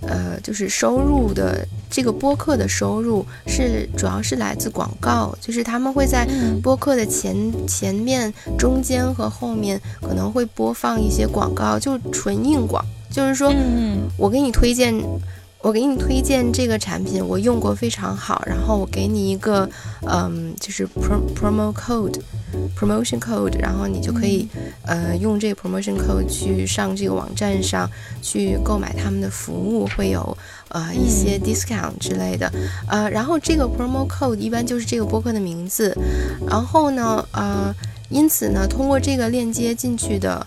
[0.03, 6.27] 呃，就是收入的这个播客的收入是主要是来自广告，就是他们会在
[6.63, 7.35] 播客的前
[7.67, 13.53] 前面、中间和后面可能会播放一些广告，就纯硬广，就是说
[14.17, 14.95] 我给你推荐。
[15.67, 18.41] 我给你推荐这个产品，我用过非常好。
[18.47, 19.69] 然后我给你一个，
[20.03, 24.49] 嗯，就是 pro promo code，promotion code，然后你就可以，
[24.85, 27.91] 呃，用这个 promotion code 去上这个网站上
[28.23, 32.49] 去购买他们的服务，会有呃一些 discount 之类的。
[32.87, 35.93] 呃，然后这个 promo code 一般就是这个播客的名字。
[36.49, 37.75] 然后呢，呃，
[38.09, 40.47] 因此呢，通过这个链接进去的。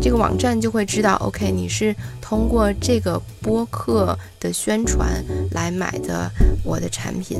[0.00, 6.30] 这个网站就会知道，OK，你是通过这个播客的宣传来买的
[6.62, 7.38] 我的产品。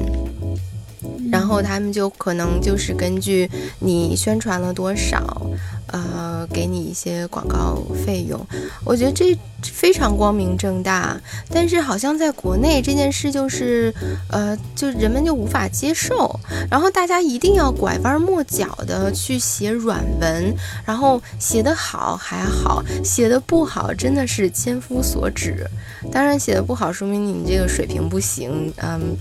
[1.31, 5.47] 然后他们就可能就是根据你宣传了多少，
[5.89, 8.47] 呃，给你一些广告费用。
[8.85, 13.93] 我觉得这非常光明正大，但是好像在国内这件事就是，
[14.31, 16.39] 呃，就人们就无法接受。
[16.71, 25.67] 然后大家一定要拐弯抹角的去写软文，然后写得好还好，写得不好真的是千夫所指。
[26.13, 29.17] 当然写的不好，说明你这个水平不行，嗯。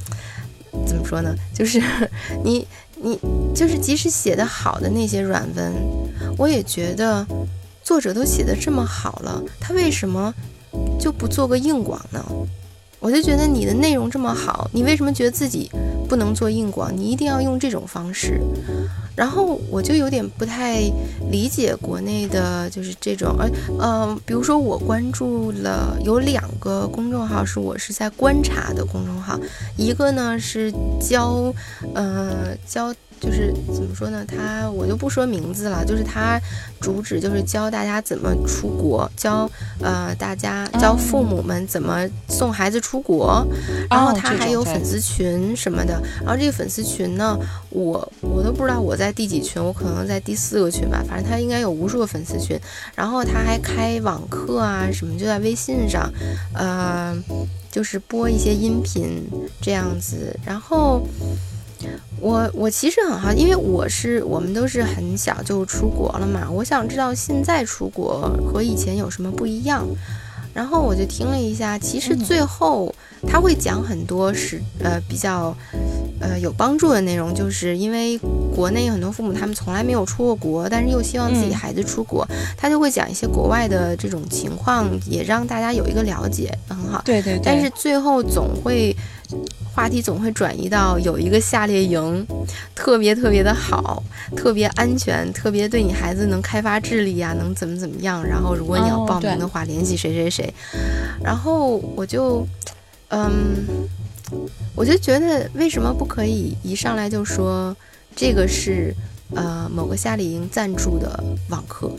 [0.86, 1.36] 怎么说呢？
[1.54, 1.82] 就是
[2.44, 2.68] 你，
[3.02, 3.20] 你
[3.54, 5.74] 就是即使写的好的那些软文，
[6.38, 7.26] 我也觉得
[7.84, 10.34] 作者都写的这么好了，他为什么
[11.00, 12.26] 就不做个硬广呢？
[13.04, 15.70] 我就觉得你的内容这么好，你为什么觉得自己
[16.08, 16.90] 不能做硬广？
[16.96, 18.40] 你一定要用这种方式？
[19.14, 20.80] 然后我就有点不太
[21.30, 29.38] 理解国内的，就是这种，呃，呃，比如说我关注了有两个公众号，是我是在观察的公众号，
[29.76, 31.54] 一个呢是教，
[31.94, 32.96] 呃，教。
[33.24, 34.26] 就是怎么说呢？
[34.28, 36.38] 他我就不说名字了，就是他
[36.82, 43.48] 主旨就是教大家怎么出国，教呃大家教父母们怎么送孩子出国。
[43.90, 46.02] 然后他还有粉丝群什么的。
[46.20, 51.02] 然后这个粉丝群呢，我我都不知道我在第几群，我可能在第四个群吧。
[51.08, 52.60] 反正他应该有无数个粉丝群。
[52.94, 56.12] 然后他还开网课啊什么，就在微信上，
[56.54, 57.16] 呃，
[57.72, 59.24] 就是播一些音频
[59.62, 60.38] 这样子。
[60.46, 61.02] 然后。
[62.20, 66.50] 我我其实很好，因为我是我们都是很小就出国了嘛。
[66.50, 69.86] 我想知道现在出国和以前有什么不一样。
[70.54, 72.94] 然后我就听了一下，其实最后
[73.28, 75.52] 他会讲很多是呃比较
[76.22, 78.20] 呃有帮助的内容，就是因为
[78.56, 82.24] 国内很多父母他们从来没有出过国，但是又希望自己孩子出国，
[82.56, 87.02] 他就会讲一些国外的这种情况，也让大家有一个了解，很好。
[87.04, 87.42] 对对。
[87.44, 88.96] 但是最后总会。
[89.74, 92.28] 话题总会转移到有一个夏令营，
[92.76, 94.04] 特别特别的好，
[94.36, 98.24] 特别安全，特别对你孩子能开发智力呀，能怎么怎么样。
[98.24, 100.54] 然后如果你要报名的话，联系谁谁谁。
[101.24, 102.46] 然后我就，
[103.10, 103.66] 嗯，
[104.76, 107.76] 我就觉得为什么不可以一上来就说
[108.16, 108.94] 这个是
[109.34, 111.92] 呃某个夏令营赞助的网课？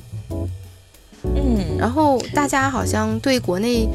[1.24, 3.88] 嗯，然后大家好像对国内，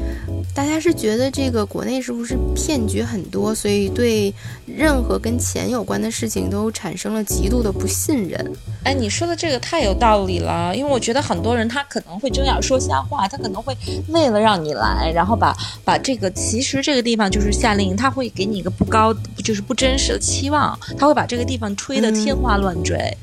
[0.54, 4.34] 大家是觉得这个国内是不是骗局很多，所以对
[4.66, 8.52] 任何跟钱有关的事情都产生了极度的不信任。
[8.82, 13.76] 哎，你说的这个太有道理了，因为我觉得很多人他可能会睁眼说瞎话，他可能会
[14.08, 19.14] 为了让你来，然后把把这个其实这个地方就是夏令营，他会给你一个不高
[19.44, 23.16] 就是不真实的期望，他会把这个地方吹得天花乱坠，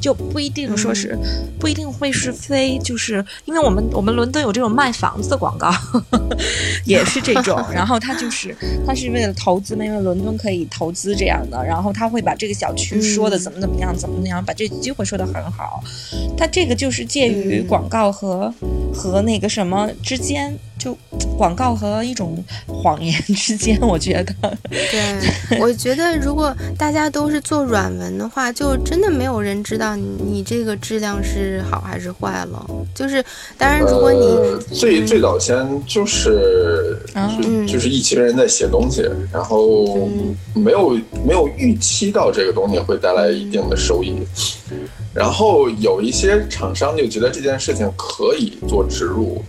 [0.00, 1.16] 就不一定说是
[1.60, 3.24] 不一定会是非就是。
[3.44, 5.70] 因为我们我们伦敦有这种卖房子的广告，
[6.84, 7.62] 也是这种。
[7.72, 11.62] 然后他就是他是为了投资嘛，因为伦敦可以投资这样的。
[11.64, 15.82] 然后他会把这个小区说的怎么怎么样，怎么怎么样，把这机会说的很好。
[16.36, 18.52] 他这个就是介于广告和
[18.94, 20.58] 和那个什么之间。
[20.82, 20.98] 就
[21.38, 24.34] 广告和一种谎言之间，我觉得。
[24.68, 32.66] 对，我觉得如果大家都是做软文的话，就真的没有人知道你这个质量是好还是坏了。
[32.92, 33.24] 就是，
[33.56, 36.98] 当然，如果你最最早先就是
[37.68, 40.08] 就是一群人在写东西，然后
[40.52, 44.16] 没有没有预期到这个东西会带来一定的收益，
[45.14, 49.40] 然后有一些厂商就觉得这件事情可以做植入。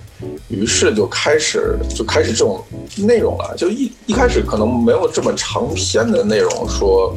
[0.53, 2.63] 于是就开始就开始这种
[2.97, 7.15] 内容了，就一一开始可能没有这么长篇的内容，说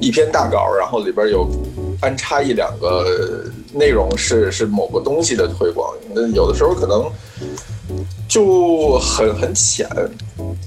[0.00, 1.46] 一篇大稿，然后里边有
[2.00, 7.04] 安插一两个内容是是某个东西的推广，那有的时候可能
[8.26, 9.86] 就很很浅，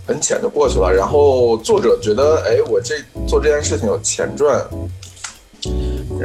[0.05, 0.93] 很浅就过去了。
[0.93, 2.95] 然后作者觉得，哎，我这
[3.27, 4.63] 做这件事情有钱赚。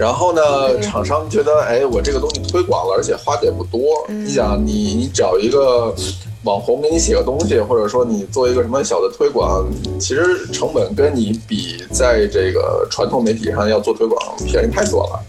[0.00, 4.02] 然后呢，厂商觉得，哎，我这个东西推广了，而且花的也不多。
[4.08, 5.94] 你想，你你找一个
[6.44, 9.66] 网红给你写个东西，或者说你做一个什么小的推广，
[9.98, 15.20] 其实成本跟你比在这个传统媒体上要做推广便宜太多了。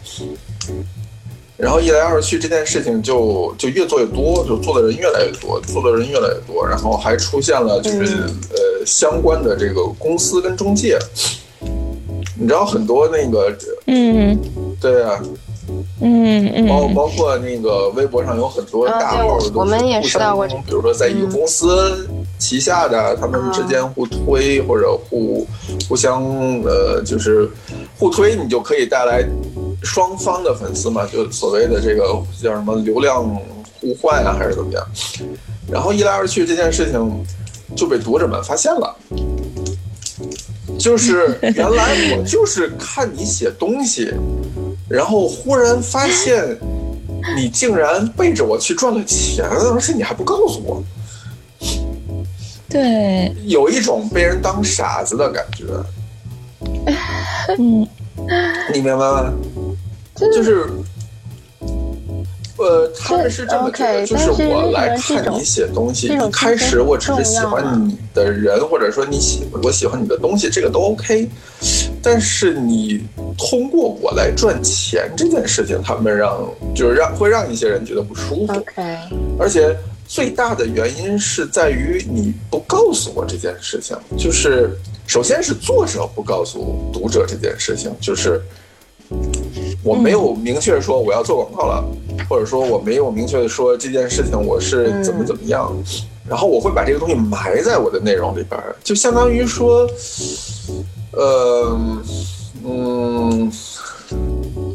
[1.58, 8.16] 然后一来二去，这件事情就就越做越多，就做的人越来越多，做的人越来越多，然后还出现了就是
[8.52, 10.98] 呃相关的这个公司跟中介。
[12.36, 13.56] 你知道很多那个，
[13.88, 14.40] 嗯，
[14.80, 15.22] 对啊，
[16.02, 19.66] 嗯嗯，包包括那个微博上有很多大号都是互
[20.02, 22.08] 相，比如说在一个公司
[22.40, 25.46] 旗下的，他们之间互推或者互
[25.90, 26.24] 互相
[26.64, 27.50] 呃，就是
[28.00, 29.24] 互推，你就可以带来
[29.84, 32.06] 双方的粉丝嘛，就所谓的这个
[32.42, 33.24] 叫什么流量
[33.80, 34.84] 互换啊，还是怎么样？
[35.70, 37.26] 然后一来二去，这件事情
[37.76, 38.96] 就被读者们发现了。
[40.82, 44.12] 就是原来我就是看你写东西，
[44.90, 46.58] 然后忽然发现
[47.38, 50.84] 你竟然背着我去赚了钱，而且你还不告诉我。
[52.68, 55.66] 对，有一种被人当傻子的感觉。
[57.58, 57.88] 嗯，
[58.74, 59.34] 你明白吗？
[60.16, 60.68] 就是。
[62.62, 71.28] 呃，他们是这么觉得，就是我来看你写东西，一开始我只是喜欢你的人，或者说你喜我喜欢你的东西，这个都 OK。
[72.04, 73.04] 但是你
[73.38, 78.54] 通过我来赚钱这件事情，他们让就是让会让一些人觉得不舒服。
[78.54, 78.82] OK。
[79.40, 79.76] 而且
[80.08, 84.72] 最大的原因是在于你不告诉我这件事情，就是
[85.08, 88.42] 首先是作者不告诉读者这件事情，就是。
[89.84, 91.84] 我没有明确说我要做广告了，
[92.30, 95.72] 或者说我没有明确的说这件事情我是怎么怎么样，
[96.28, 99.88] 然后我会把这个东西埋在我的内容里边，就相当于说，
[101.12, 101.78] 呃，
[102.64, 103.52] 嗯。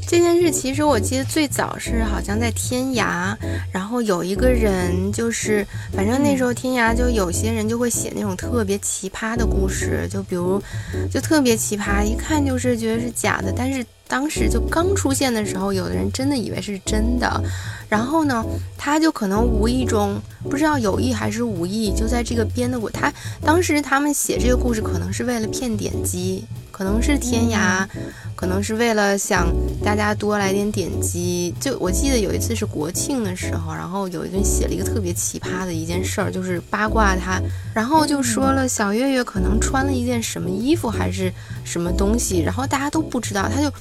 [0.07, 3.37] 这件事其实我记得最早是好像在天涯，
[3.73, 10.63] 然后有一个人就是，反正那时候天涯就有些人就会写那种特别奇葩的故事，就比如
[11.11, 17.43] 就特别奇葩，一看就是觉得是假的，但是当时就刚出现的时候，有的人真的以为是真的，
[17.89, 18.45] 然后呢，
[18.79, 26.45] 他就可能无意中不知道有意还是无意，就在这个编的我他当时他们写这个故事可能是为了骗点击。
[26.77, 27.87] 可能是天涯，
[28.35, 29.47] 可能是为了想
[29.83, 31.55] 大家多来点点击。
[31.59, 37.41] 就我记得有一次是国庆的时候，然后有一个人写了一个特别奇葩的一件事儿，就是八卦他，
[37.73, 41.33] 然后就说了小月月可能穿了一件什么衣服还是
[41.65, 43.73] 什么东西，然后大家都不知道，他就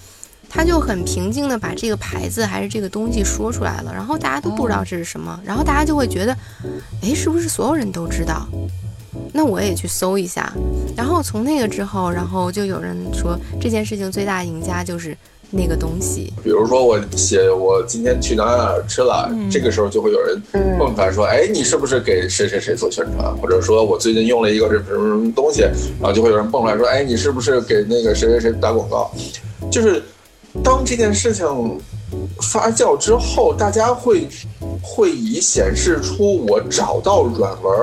[0.49, 6.33] 他就很平静的把这个牌子还是这个东西说出来了，然后大家都不知道这是什么，然后大家就会觉得，
[7.01, 8.47] 哎，是不是所有人都知道？
[9.33, 10.51] 那我也去搜一下，
[10.95, 15.15] 然后从那个之后，然后就有人说这件事情最大赢家就是
[15.51, 16.31] 那个东西。
[16.43, 20.41] 比如说我写我今天去哪哪哪吃了，这个时候就会有人
[20.79, 23.35] 蹦出来说，哎，你是不是给谁谁谁做宣传？
[23.37, 25.61] 或者说我最近用了一个什么什么什么东西，
[25.99, 29.11] 然后就会有人蹦出来说，哎，你是不是给那个谁谁谁打广告？
[29.71, 30.01] 就是
[30.63, 31.45] 当这件事情。
[32.39, 34.27] 发酵之后，大家会
[34.81, 37.73] 会以显示出我找到软文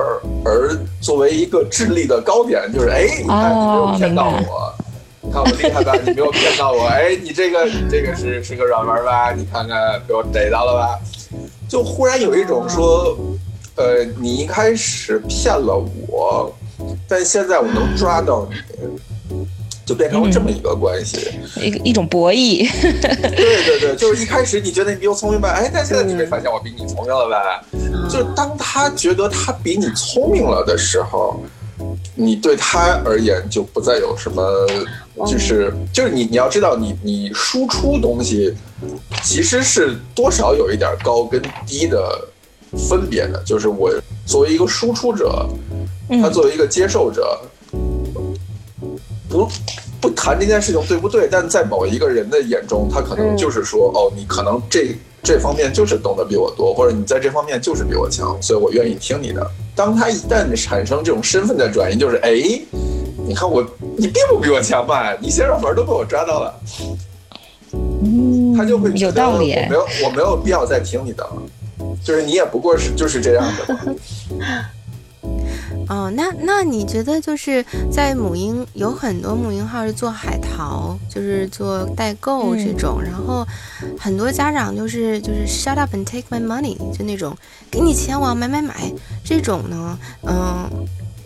[0.45, 4.73] 而作为一个智力的高点，就是哎，你看你没有骗到我，
[5.21, 5.93] 你看我厉害吧？
[6.03, 9.33] 你没有骗到我，哎，你这个你这个是是个软文吧？
[9.33, 10.99] 你看看被我逮到了吧？
[11.67, 13.15] 就忽然有一种说，
[13.75, 16.51] 呃，你一开始骗了我，
[17.07, 18.55] 但现在我能抓到你。
[19.85, 21.17] 就变成了这么一个关系，
[21.61, 22.69] 一个一种博弈。
[22.81, 27.61] 对对对，就是一开始你觉得你比我聪明吧，哎，但现在你没发现我比你聪明了呗？
[28.09, 31.41] 就当他觉得他比你聪明了的时候，
[32.15, 34.67] 你对他而言就不再有什么，
[35.27, 38.55] 就是就是你你要知道，你你输出东西
[39.21, 42.25] 其实是多少有一点高跟低的
[42.89, 43.91] 分别的，就是我
[44.25, 45.45] 作为一个输出者，
[46.21, 47.37] 他作为一个接受者。
[49.33, 49.49] 不
[49.99, 51.27] 不谈这件事情对不对？
[51.29, 59.49] 但在某一个人的眼中，他可能就是说，哦，你可能这这方面就是懂得比我多，或者你在这方面就是比我强，所以我愿意听你的。
[59.75, 62.31] 当他一旦产生这种身份的转移，就是哎，
[63.25, 63.65] 你看我，
[63.97, 65.15] 你并不比我强吧？
[65.19, 66.53] 你写软文都被我抓到了，
[68.55, 69.53] 他就会有道理。
[69.53, 71.41] 我没有，我没有必要再听你的了，
[72.03, 73.95] 就是你也不过是就是这样的。
[75.89, 83.45] 哦，那那你觉得就是在母婴有很多母婴号是做海淘，就是做代购这种，然后
[83.99, 87.35] 很多家长就是就是 shut up and take my money，就那种
[87.69, 88.91] 给你钱我要买买买
[89.23, 90.69] 这种呢，嗯，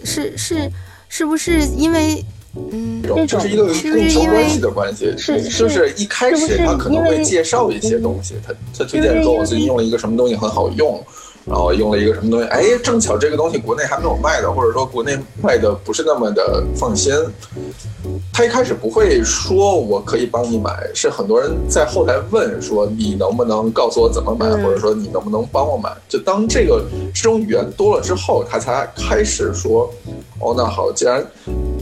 [0.03, 0.71] 是是
[1.07, 2.23] 是不是因为
[2.71, 10.99] 嗯，这是一个供求关系的关系，是就是一开始他可能会介绍一些东西，他他推荐说我最近用了一个什么东西很好用。
[11.47, 12.47] 然后用了一个什么东西？
[12.47, 17.13] 哎，正巧这个东西国内还没有卖的，或者说国内卖的不是那么的放心。
[18.33, 25.89] 他一开始不会说我可以帮你买，是很多人在后台问说你能不能告诉我怎么买，或者说你能不能帮我买？
[26.07, 29.91] 就当这个这种语言多了之后，他才开始说
[30.39, 31.25] 哦，那好，既然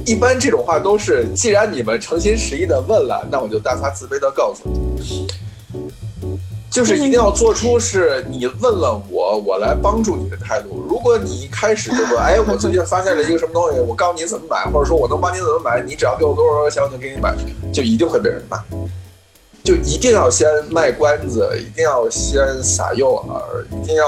[0.06, 5.28] 一般这种话都是既然你们诚心实意的问了，那我就大发慈悲的告诉你。
[6.76, 10.86] 就是一定要做出是你问了我，我来帮助你的态度。
[10.90, 17.34] 如果你一开始就说，哎，我最近发现了一个什么东西，我告诉你怎么买，或者说我能帮你怎么买，你只要给我多少多少钱，我就给你买，
[17.72, 18.62] 就一定会被人骂。
[19.64, 24.06] 就一定要先卖关子，一定要先撒诱饵，一定要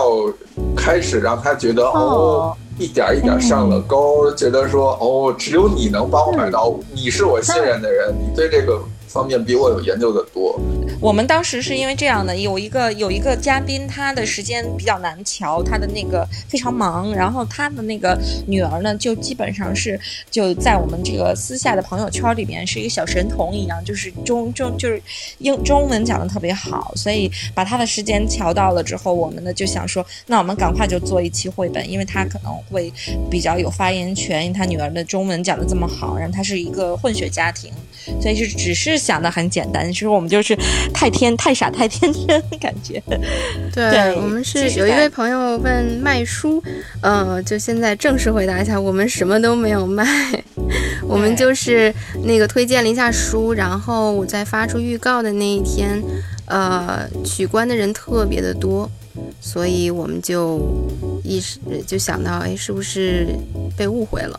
[0.76, 8.78] 开始让他觉得哦，一点一点上了钩，觉得说哦，只有你能帮我买到，你是我信任的人，你对这个。
[9.08, 10.60] 方面比我有研究的多。
[11.00, 20.00] 我们当时是因为这样的，有一个有一个嘉宾，他的时间比较难调，他的那个非常忙，然后他的那个女儿呢，就基本上是
[20.32, 25.02] 就在我们这个私下的朋友圈里面是一个小神童一样，就是中中就是
[25.38, 32.92] 英中文讲的特别好，所以把他的时间调到了之后，我们呢就想说，那我们赶快就做一期绘本，因为他可能会
[33.30, 37.72] 比较有发言权，因为他女儿的中文讲的这么好，然后他是一个混血家庭，
[38.20, 38.98] 所以就只是。
[39.08, 40.54] 想的很简单，其实我们就是
[40.94, 43.02] 太天太傻太天真感觉。
[43.74, 46.62] 对我们是有一位朋友问卖书，
[47.02, 50.06] 呃，就现在正式回答一下，我们什么都没有卖，
[51.08, 51.94] 我们就是
[52.26, 56.04] 那个推荐了一下书，然后我在发出预告的那一天，
[56.48, 58.92] 呃，取关的人特别的多，
[59.40, 60.60] 所以我们就
[61.24, 63.28] 意识就想到，哎，是不是
[63.78, 64.38] 被误会了？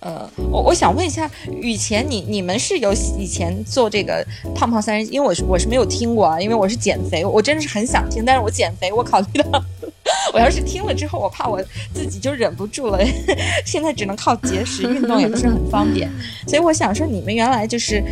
[0.00, 1.30] 呃，我我想问一下，
[1.62, 4.24] 以前你你们是有以前做这个
[4.54, 9.62] 胖胖三人，因为我是我是没有听过啊，因为我是减肥，我真的是很想听，但是我减肥，我考虑到。
[10.32, 11.62] 我要是听了之后，我怕我
[11.94, 12.98] 自己就忍不住了。
[13.64, 16.10] 现在只能靠节食运动，也不是很方便。
[16.46, 18.02] 所以我想说，你们原来就是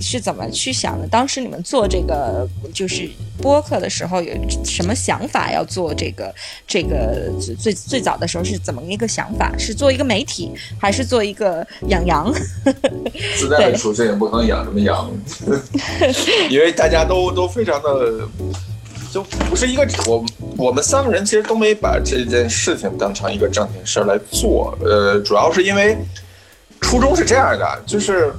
[0.00, 1.06] 是怎么去想的？
[1.08, 3.08] 当时你们做这个就是
[3.40, 4.32] 播客的时候，有
[4.64, 6.34] 什么想法要做这个？
[6.66, 9.52] 这个最最早的时候是怎么一个想法？
[9.58, 12.32] 是做一个媒体，还是做一个养羊？
[13.36, 15.10] 自带的出现也不可能养什么羊，
[16.50, 18.28] 因为大家都都非常的。
[19.12, 20.24] 就不是一个我
[20.56, 25.98] 我们三个人其实都没把这件事情当成一个正经事儿来做，呃，主要是因为
[26.80, 28.32] 初衷是这样的，就是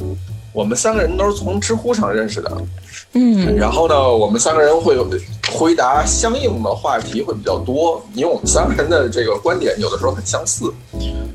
[0.52, 2.52] 我们三个人都是从知乎上认识的，
[3.14, 4.98] 嗯，然后呢，我们三个人会
[5.52, 10.74] 回答相应的话题会比较多，因为我们三个人的这个观点有的时候很相似，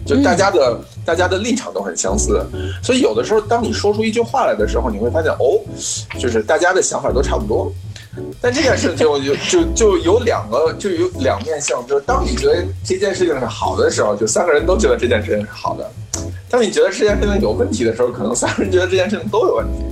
[0.04, 2.44] 就大家的大家的立场都很相似，
[2.82, 5.60] 所以有的时候当你说出一句话来的时候，你会发现哦，
[6.18, 7.72] 就是大家的想法都差不多。
[8.40, 11.76] 但这件事情我就就就有两个，就有两面性。
[11.86, 15.84] 就是当你觉得这件事情是好的时候，就三个人都觉得这件事情是好的；
[16.50, 19.84] 当你觉得这件事情有问题的时候，可能三个人觉得这件事情都有问题。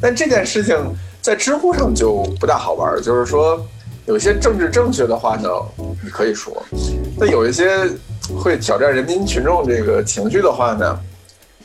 [0.00, 0.76] 但这件事情
[1.20, 3.64] 在知乎上就不大好玩，就是说
[4.06, 5.48] 有些政治正确的话呢，
[6.02, 6.52] 你可以说；
[7.18, 7.88] 但有一些
[8.36, 10.98] 会挑战人民群众这个情绪的话呢。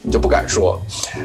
[0.01, 0.79] 你就不敢说，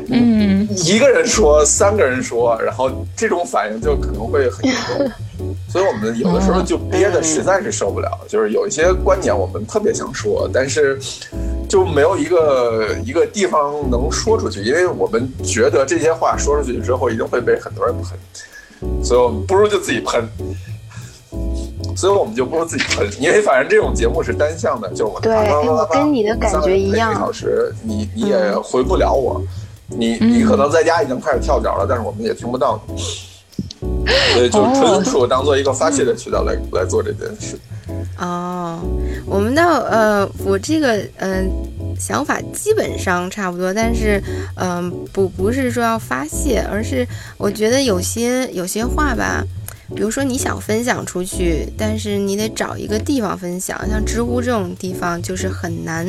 [0.08, 5.10] 嗯，一个人说，三个人说，然后这种反应就可能会很严重，
[5.70, 10.98] 所以我们有的时候就憋的实在是受不了，就是有一些观点我们特别想说，但是
[11.68, 20.28] 就没有一个一个地方能说出去，因为我们觉得这些话说出去之后一定会被很多人喷，所以我们不如就自己喷。
[22.02, 25.32] 所以我们就不如自己喷，因为反正这种节目是单向的，就我对，
[25.68, 27.12] 我跟你的感觉一样。
[27.12, 29.40] 一个小时，你你也回不了我，
[29.86, 33.00] 你你可能在家已经开始跳脚了，但是我们也听不到你。
[34.34, 37.56] 所以就纯属当做一个发泄的渠道来来做这件事。
[38.18, 38.80] 哦，
[39.24, 41.48] 我们的呃，我这个嗯
[41.96, 44.20] 想法基本上差不多，但是
[44.56, 47.06] 嗯不不是说要发泄，而是
[47.38, 49.44] 我觉得有些有些话吧。
[49.94, 56.06] 比如说你想分享出去，但是你得找一个地方分享，像知乎这种地方就是很难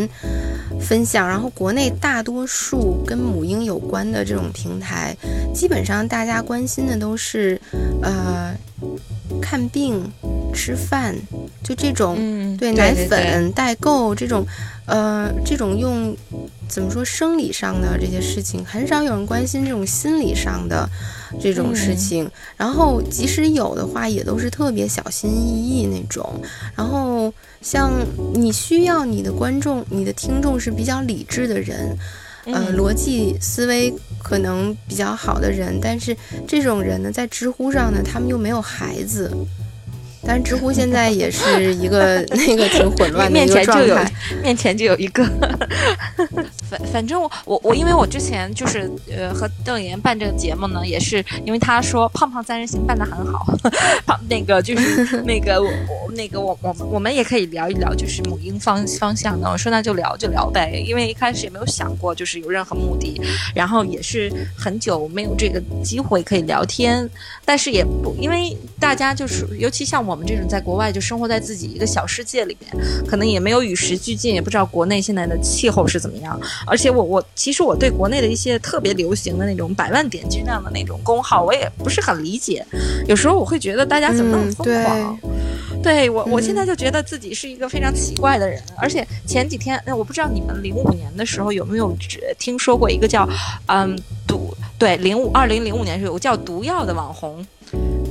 [0.80, 1.28] 分享。
[1.28, 5.16] 然后国内大多数跟母婴有关的这种平台，
[5.54, 7.60] 基本上大家关心的都是，
[8.02, 8.54] 呃，
[9.42, 10.02] 看病、
[10.54, 11.16] 吃饭，
[11.64, 14.46] 就这种对奶粉代购这种，
[14.86, 16.16] 呃，这种用
[16.74, 20.90] 怎么说生理上的这些事情，很少有人关心这种心理上的。
[21.42, 26.40] 这种事情，然后即使有的话，也都是特别小心翼翼那种。
[26.76, 27.92] 然后像
[28.36, 31.98] 你需要你的观众、你的听众是比较理智的人，
[32.46, 36.16] 呃，逻辑思维可能比较好的人，但是
[36.48, 39.36] 这种人呢，在知乎上呢，他们又没有孩子。
[40.26, 44.12] 但是知乎现在也是一个 那个挺混乱的一个状态，
[44.42, 45.24] 面前就有一个。
[46.70, 53.46] 反反正我我我，因为我之前就是呃和邓岩办这个节目呢，也是因为他说胖胖三人行办的很好，
[54.08, 59.48] 胖那个就是那个我我那个我我我们也可以聊一聊，就是母婴方方向的。
[59.48, 63.22] 我说那就聊就聊呗，因为一开始也没有想过就是有任何目的，
[63.54, 67.08] 然后也是很久没有这个机会可以聊天，
[67.46, 70.13] 但是也不因为大家就是尤其像我。
[70.14, 72.72] 我们这种在国外就生活在自己一个小世界里面，
[73.08, 76.40] 可能也没有与时俱进，也不知道国内现在的气候是怎么样。
[76.68, 82.64] 而且我我其实我对国内的一些特别流行的那种百万点击量的那种公号，我也不是很理解。
[83.08, 85.20] 有时候我会觉得大家怎么那么疯狂？
[85.82, 88.62] 对我我现在就觉得自己是一个非常奇怪的人。
[88.78, 91.92] 而且前几天，我不知道你们零五年的时候有没有
[92.38, 93.28] 听说过一个叫
[93.66, 93.98] 嗯
[94.28, 97.44] 毒对零五二零零五年是有个叫毒药的网红。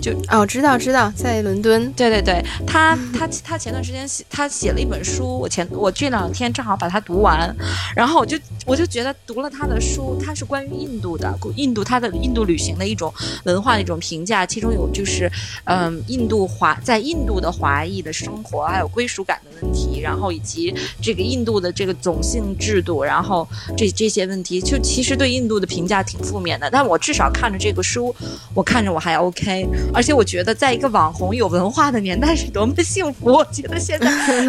[0.03, 1.91] 就哦，知道知道，在伦敦。
[1.93, 7.55] 对对对，他他他前段时间写他写了一本书，我前我这两天正好把它读完，
[7.95, 8.37] 然后我就
[8.67, 15.31] 我就觉得读了他的书，他是关于印度的，印度他的印度旅行的一种文化的一种评价，其中有就是
[15.65, 23.47] 嗯，印度华在印度的华裔的生活，还有归属感的问题，然后以及这个印度的这个种姓制度，然后
[23.77, 28.13] 这这些问题，就其实对印度的评价挺负面的，但我至少看着这个书，
[28.53, 29.69] 我看着我还 OK。
[29.95, 33.27] 而且我觉得，在一个网红有文化的年代是多么的幸福。
[33.33, 34.07] 我觉得现在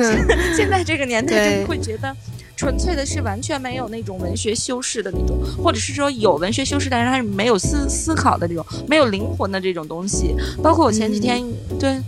[0.55, 2.15] 现在这个年代，就会觉得
[2.55, 10.35] 纯粹的是完全没有那种文学修饰的那种，或者是说有文学修饰，但是它是没有思思考的这种，没有灵魂的这种东西。
[10.61, 11.43] 包括我前几天
[11.79, 12.01] 对。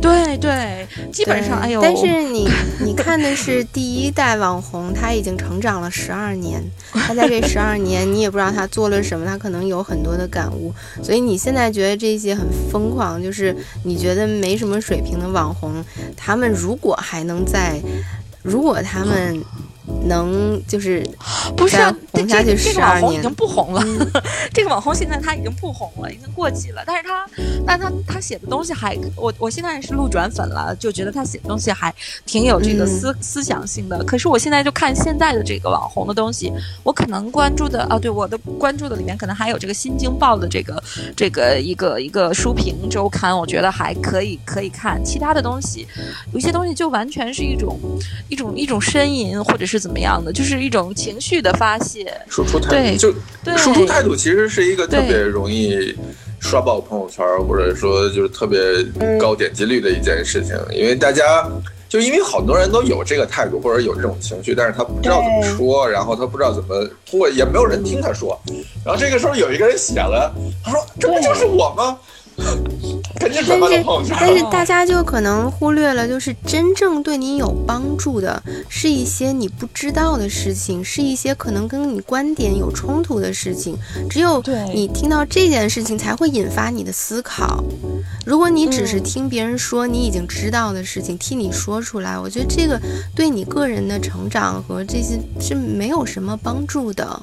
[0.00, 2.48] 对对，基本上哎呦，但是你
[2.84, 6.62] 你看的是第一代网红，他已经成长了十二年，
[6.92, 10.72] 他在这十二年，你也不知道他做了什么，他可能有很多的感悟，
[11.02, 15.84] 所以你现在觉得这些很疯狂，就是你觉得没什么水平的网红，
[16.16, 17.80] 他们如果还能在，
[18.42, 19.42] 如果他们。
[20.04, 21.06] 能就是
[21.56, 21.76] 不是
[22.12, 23.84] 红下去十二年，已经不红了。
[24.52, 26.82] 这个网红现在他已经不红了，已经过气了。
[26.86, 27.26] 但是他，
[27.66, 31.94] 但他他写的东西还，我我现在是路转粉了，就觉得他写的东西还
[32.26, 34.02] 挺有这个思思想性的。
[34.04, 40.82] 可是我现在就看现在的这个网红的东西，我可能关注的啊，对我的关注的里面可能还有这个《新京报》的这个
[41.16, 45.02] 这个一个一个书评周刊，我觉得还可以可以看。
[45.04, 45.86] 其他的东西，
[46.32, 47.78] 有些东西就完全是一种
[48.28, 49.77] 一种一种呻吟，或者是。
[49.78, 53.12] 怎么样的，就是一种情绪的发泄，输出态度就
[53.56, 55.94] 输出态度，其实是一个特别容易
[56.40, 58.58] 刷爆朋友圈，或者说就是特别
[59.18, 60.54] 高点击率的一件事情。
[60.72, 61.48] 因为大家
[61.88, 68.40] 就因为好多人都有这个态度，或者有这种情绪，但是他不知道怎么说，然后他不知道怎么通过，也没有人听他说。
[68.84, 71.98] 然后这个时候有一个人写了，他说：“这不就是我吗？”
[73.20, 73.42] 但是，
[74.20, 83.76] 但是大家就可能忽略了，就是真正对你有帮助的，是一些你不知道的事情，是一些可能跟你观点有冲突的事情。
[84.08, 84.42] 只有
[84.72, 87.62] 你听到这件事情，才会引发你的思考。
[88.24, 92.80] 如果你只是听别人说你已经知道的事情，替你说出来，我觉得这个
[93.14, 97.22] 对你个人的成长和这些是没有什么帮助的。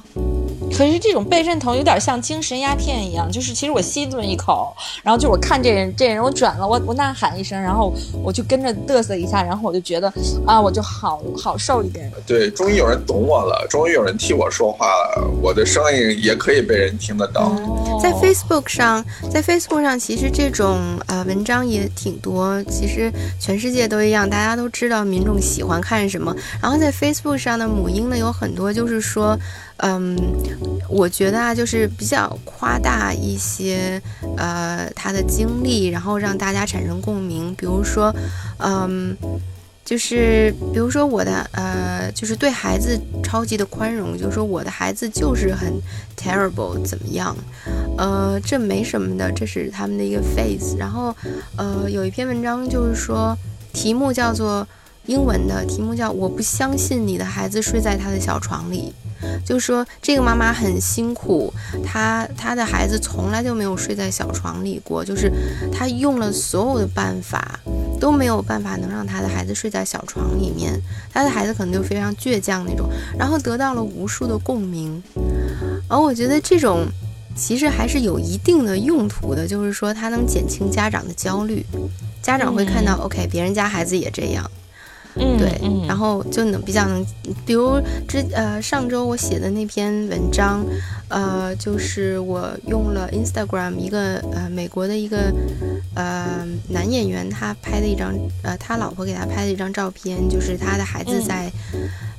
[0.72, 7.92] 可是这种被认同有点像精神鸦片一样，就是其实我吸这么一口，然后就我看这人这人我转了，我我呐喊一声，然后
[8.22, 10.12] 我就跟着嘚瑟一下，然后我就觉得
[10.46, 12.10] 啊，我就好好受一点。
[12.26, 17.52] 对，终于有人懂我了，终于有人替我说话了，我的声音也可以被人听得到。
[18.02, 22.62] 在 Facebook 上，在 Facebook 上，其实这种呃文章也挺多。
[22.64, 26.34] 其实全世界都一样，大家都知道民众喜欢看什么。
[26.60, 29.38] 然后在 Facebook 上的母婴呢，有很多就是说。
[29.78, 30.16] 嗯，
[30.88, 34.00] 我觉得啊，就是比较夸大一些，
[34.36, 37.54] 呃，他的经历，然后让大家产生共鸣。
[37.54, 38.14] 比如说，
[38.58, 39.14] 嗯，
[39.84, 45.70] 就是比如说我的，呃，就是对孩子超级的宽容，就是说我的孩子就是很
[46.16, 47.36] terrible，怎么样？
[47.98, 50.74] 呃，这没什么的，这是他们的一个 face。
[50.78, 51.14] 然后，
[51.56, 53.36] 呃，有一篇文章就是说，
[53.74, 54.66] 题目叫做
[55.04, 58.94] 英文的题目叫“我不相信你的孩子睡在他的小床里”。
[59.44, 61.52] 就说这个妈妈很辛苦，
[61.84, 65.30] 她她的孩子从来就没有睡在小床里过，就是
[65.72, 67.60] 她用了所有的办法
[68.00, 70.80] 都没有办法能让她的孩子睡在小床里面，
[71.12, 75.02] 她的孩子可能就非常倔强那种，然后得到了无数的共鸣，
[75.88, 76.86] 而我觉得这种
[77.36, 81.64] 其实还是有一定的用途的，就是说它能减轻家长的焦虑，
[82.22, 84.50] 家长会看到 OK，别人家孩子也这样。
[85.18, 87.04] 嗯，对，然后就能比较能，
[87.46, 90.64] 比如之呃上周我写的那篇文章，
[91.08, 95.32] 呃，就是我用了 Instagram 一个呃美国的一个
[95.94, 101.50] 呃男演员他拍的一张呃他老婆给他拍的一张照片，就是他的孩子在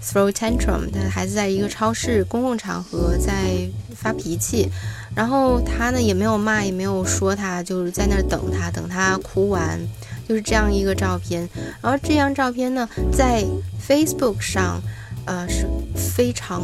[0.03, 4.69] throw tantrum，他的孩子在一个超市公共场合在发脾气，
[5.15, 9.79] 然后他呢也没有骂也没有说他，就是在那儿等他等他哭完。
[10.27, 11.47] 就是这样一个照片，
[11.81, 13.45] 然后这张照片呢，在
[13.87, 14.81] Facebook 上，
[15.25, 15.65] 呃，是
[15.95, 16.61] 非常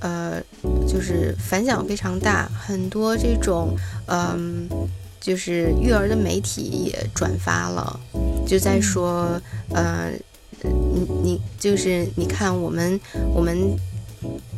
[0.00, 0.40] 呃，
[0.86, 3.76] 就是反响非常大，很多这种
[4.06, 4.68] 嗯，
[5.20, 7.98] 就是育儿的媒体也转发了，
[8.46, 9.40] 就在说，
[9.70, 10.10] 呃，
[10.62, 13.00] 你你就是你看我们
[13.34, 13.76] 我们。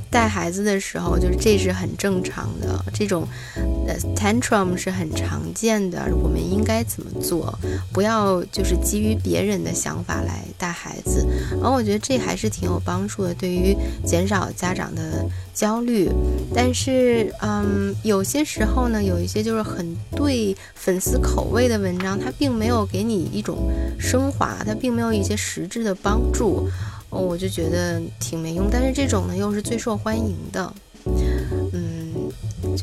[0.08, 3.26] 带孩子的时候，就是这是很正常的，这种
[3.56, 3.66] 呃
[4.14, 6.06] tantrum 是很常见的。
[6.22, 7.58] 我们应该怎么做？
[7.92, 11.26] 不要就是基于别人的想法来带孩子。
[11.52, 15.24] 然后我觉得这还是挺有帮助的，对于减少家长的
[15.54, 16.10] 焦虑。
[16.54, 26.68] 但是，嗯，有些时候呢，有一些就是很对粉丝口味的文章，它并没有给你一种升华，它并没有一些实质的帮助。
[27.10, 30.72] 哦，我就觉得挺没用，但是这种呢又是最受欢迎的，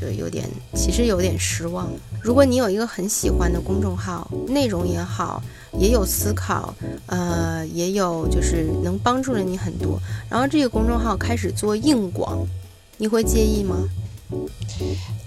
[0.03, 0.45] 就有点，
[0.75, 1.89] 其实有点失望。
[2.21, 5.41] 如果你有一个很喜欢的公众号，内容也好，
[5.79, 6.75] 也有思考，
[7.05, 9.97] 呃，也有就是能帮助了你很多，
[10.29, 12.45] 然后这个公众号开始做硬广，
[12.97, 13.77] 你会介意吗？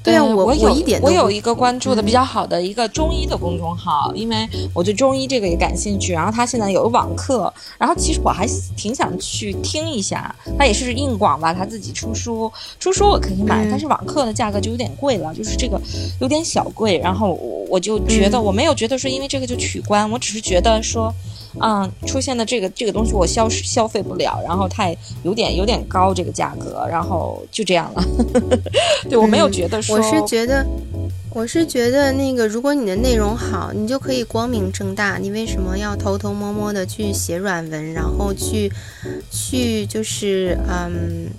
[0.03, 6.13] 对啊，我有一点我有一个关注的比较好的一个中医的公众号，因为我对中医这个也感兴趣。
[6.13, 8.47] 然后他现在有网课，然后其实我还
[8.77, 10.33] 挺想去听一下。
[10.57, 15.81] 他也是硬广吧，他自己出书，出书我可以买，但是网课的价格就有点贵了，就是这个
[16.21, 16.99] 有点小贵。
[16.99, 17.33] 然后
[17.69, 21.13] 我就觉得我没有觉得说因为这个就取关，我只是觉得说。
[21.61, 28.05] 嗯，出现的这个这个东西我消消费不了，然后太有点有点高这个价格，然后就这样了。
[29.09, 30.67] 对我没有觉得说，我是觉得，
[31.31, 35.17] 我是觉得那个，如果你的内容好，你就可以光明正大。
[35.17, 38.71] 你为什么要偷偷摸摸的去写软文，然后去
[39.31, 41.31] 去就是嗯，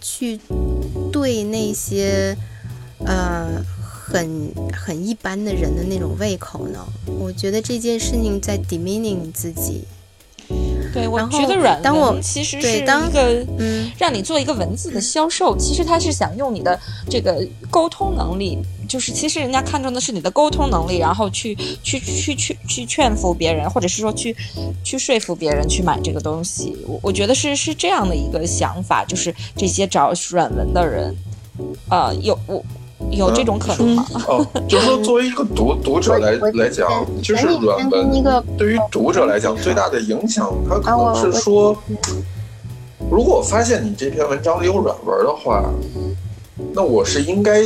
[0.00, 0.38] 去
[1.12, 2.36] 对那些
[3.04, 3.64] 呃。
[4.10, 6.84] 很很一般的人的那种胃口呢？
[7.06, 9.84] 我觉得这件事情在 demeaning 你自己。
[10.92, 15.56] 对，我觉得软文其实是一个，嗯，让你做一个文字的销售。
[15.56, 16.76] 其实他是想用你的
[17.08, 18.58] 这个沟通能力，
[18.88, 21.54] 就是其实人家看重的是你的沟通能力，然后去
[21.84, 24.34] 去去去去劝服别人，或者是说去
[24.82, 26.76] 去说服别人去买这个东西。
[26.84, 31.14] 我我觉得是是这样的一个想法，就是这些找软文的人，
[31.88, 32.64] 呃，有我。
[33.10, 34.06] 有这种可能吗？
[34.28, 36.88] 哦，就是说，作为一个读读者来来讲，
[37.22, 38.24] 就是软文
[38.56, 41.76] 对于读者来讲最大的影响，它可能是说，
[43.10, 45.64] 如果我发现你这篇文章里有软文的话，
[46.72, 47.64] 那我是应该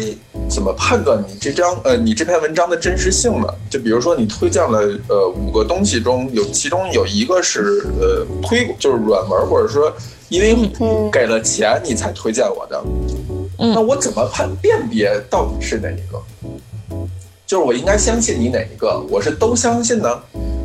[0.49, 3.47] 怎么判断你这张呃你这篇文章的真实性呢？
[3.68, 4.78] 就比如说你推荐了
[5.09, 9.92] 呃五个东西中有其中有一个是呃推就是软文，或者说
[10.28, 10.57] 因为
[11.12, 12.82] 给了钱你才推荐我的。
[13.59, 16.20] 那我怎么判辨别到底是哪一个？
[17.46, 19.00] 就是我应该相信你哪一个？
[19.11, 20.09] 我是都相信呢，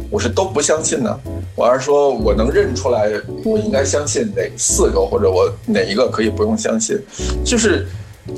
[0.10, 1.20] 我是都不相信呢？
[1.56, 3.12] 我还是说我能认出来，
[3.44, 6.98] 我应该相信哪四个，或者我哪一个可以不用相信？
[7.44, 7.86] 就是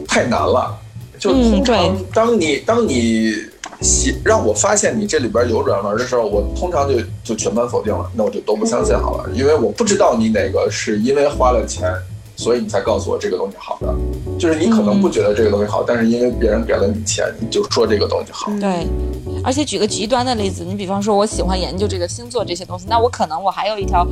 [0.08, 0.76] 太难了。
[1.20, 3.32] 就通常当你当你
[3.80, 11.94] 写让我发现你这里边有软文的时候，我通常就就全盘否定了，那我就都不相信好了，因为我不知道你哪个是因为花了钱。
[12.36, 13.94] 所以你才告诉我这个东西好的，
[14.40, 18.52] 就是你可能不觉得这个东西好，但是因为别人给了你钱，你就说这个东西好。
[18.60, 18.88] 对，
[19.44, 24.06] 而且举个极端的例子，你比方说我喜欢研究这个星座这些东西，那我可能我还有一条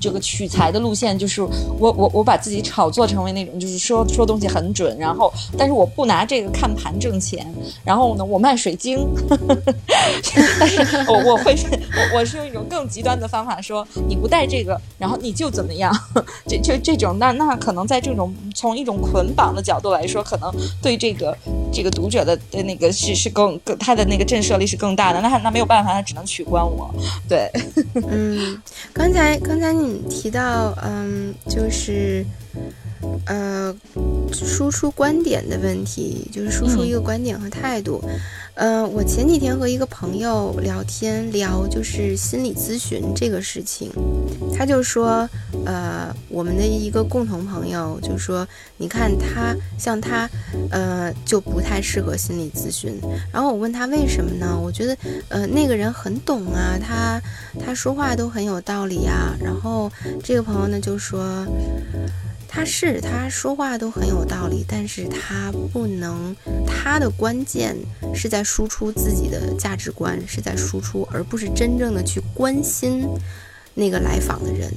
[0.00, 7.46] 这个取材的路线，就是我我我把自己炒作成为那种就是说说东西很准，然后但是我不拿这个看盘挣钱，
[7.84, 9.06] 然后呢我卖水晶，
[10.60, 11.56] 但是我我会
[12.12, 15.92] 我我是用一种更极端的方法说你不带这个，然后你就怎么样，
[16.46, 17.56] 这就这种那那。
[17.56, 20.52] 可能在这种从一种捆绑的角度来说，可能
[20.82, 21.36] 对这个
[21.72, 25.20] 这个读者的的那个是是更更他的那个震慑力是更大的。
[25.20, 26.94] 那那没有办法，他只能取关我。
[27.28, 27.50] 对，
[28.08, 28.60] 嗯，
[28.92, 32.24] 刚才刚才你提到，嗯，就是
[33.26, 33.74] 呃，
[34.32, 38.02] 输出观点的问题，就是输出一个观点和态度。
[38.54, 43.90] 嗯，我前几天和一个朋友聊天，聊就是心理咨询这个事情，
[44.56, 45.28] 他就说，
[45.66, 48.48] 呃，我们的一个共同朋友就说，
[48.78, 50.26] 你看他像他，
[50.70, 52.98] 呃，就不太适合心理咨询。
[53.30, 54.58] 然后我问他为什么呢？
[54.58, 54.96] 我觉得，
[55.28, 57.20] 呃，那个人很懂啊，他
[57.60, 59.36] 他说话都很有道理啊。
[59.38, 59.92] 然后
[60.24, 61.46] 这个朋友呢就说。
[62.56, 66.34] 他是他说话都很有道理，但是他不能，
[66.66, 67.76] 他的关键
[68.14, 73.06] 是在输出自己的价值观，是在输出，而不是真正的去关心
[73.74, 74.72] 那个来访的人。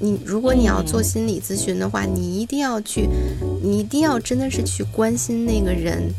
[0.00, 3.06] 你如果你要做心理咨询的话，你一定要去，
[3.62, 6.10] 你一定要真的是去关心那个人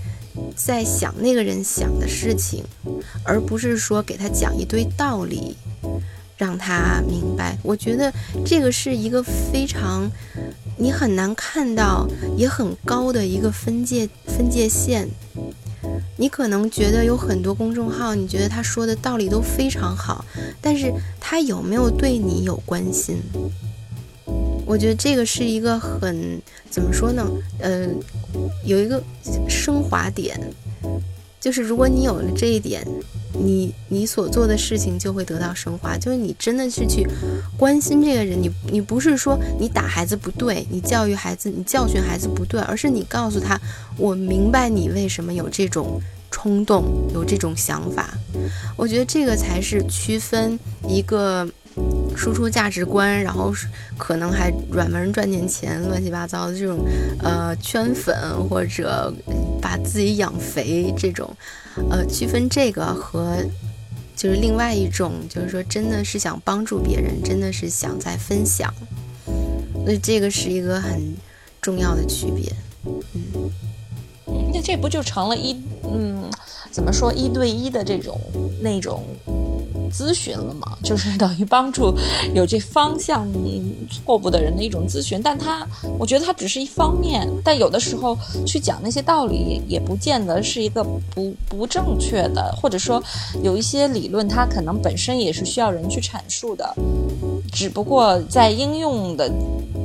[0.56, 2.64] 在想那个人想的事情，
[3.24, 5.58] 而不是说给他讲一堆道理。
[6.38, 8.14] 让他明白，我觉得
[8.46, 10.10] 这个是一个非常
[10.78, 12.08] 你很难看到
[12.38, 15.08] 也很高的一个分界分界线。
[16.20, 20.26] 你可能觉得有很多公众号，你觉得他说的道理都非常好，
[20.62, 23.18] 但是他有没有对你有关心？
[24.66, 27.26] 我觉得这个是一个很怎么说呢？
[27.60, 27.88] 呃，
[28.66, 29.02] 有一个
[29.48, 30.40] 升华点。
[31.40, 32.86] 就是如果你有了这一点，
[33.34, 35.98] 你你所做的事情就会得到升华。
[35.98, 37.08] 就是你真的是去
[37.58, 43.60] 关心这个人，你你不是说你打孩子不对，你教育孩子，你教训孩子不对，而是你告诉他，
[43.98, 46.02] 我明白你为什么有这种
[46.32, 48.18] 冲动，有这种想法。
[48.76, 51.48] 我觉得这个才是区分一个。
[52.16, 53.54] 输出价值观，然后
[53.98, 56.80] 可能还软文赚点钱，乱七八糟的这种，
[57.20, 58.16] 呃，圈粉
[58.48, 59.14] 或者
[59.62, 61.32] 把自己养肥这种，
[61.90, 63.38] 呃，区分这个和
[64.16, 68.74] 就是另外一种，就是说真的是想帮助别人，真的是想在分享，
[69.86, 71.16] 那这个是一个很
[71.62, 72.52] 重要的区别。
[72.86, 73.52] 嗯，
[74.54, 76.30] 那这不就成了一嗯，
[76.72, 78.20] 怎么说一对一的这种
[78.62, 79.04] 那种
[79.92, 80.78] 咨询了吗？
[80.84, 81.94] 就是等于帮助
[82.34, 83.28] 有这方向
[83.90, 85.22] 错误的人的一种咨询。
[85.24, 85.68] 但他，
[85.98, 90.84] 我觉得他只是一方面，但有的时候去讲那些道理，也不见得是一个
[91.14, 93.02] 不不正确的，或者说
[93.44, 96.76] 有一些理论，它可能本身也是需要人去阐述的，
[97.52, 99.32] 只不过在应用的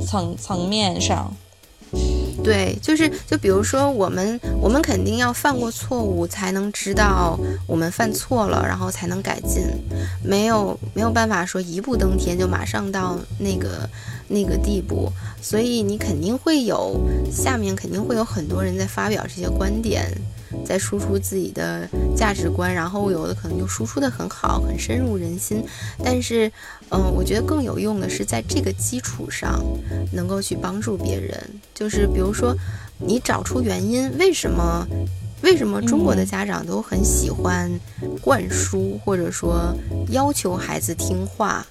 [0.05, 1.33] 层层面上。
[2.41, 9.63] 对，就是就比如说，我们我们肯定要犯过错误，才能知道我们犯错了，然后才能改进。
[10.23, 13.89] 没有没有办法说一步登天就马上到那个
[14.27, 15.11] 那个地步，
[15.41, 16.99] 所以你肯定会有
[17.31, 20.09] 下面肯定会有很多人在发表这些观点。
[20.63, 25.63] 在输出自己的价值观，然后有的可能就输出的很好，很深入人心。
[26.03, 26.47] 但是，
[26.91, 29.65] 嗯，我觉得更有用的是在这个基础上，
[30.11, 31.43] 能够去帮助别人。
[31.73, 32.55] 就是比如说，
[32.99, 34.87] 你找出原因，为什么，
[35.41, 37.71] 为什么中国的家长都很喜欢
[38.21, 39.75] 灌输，或者说
[40.09, 41.65] 要求孩子听话。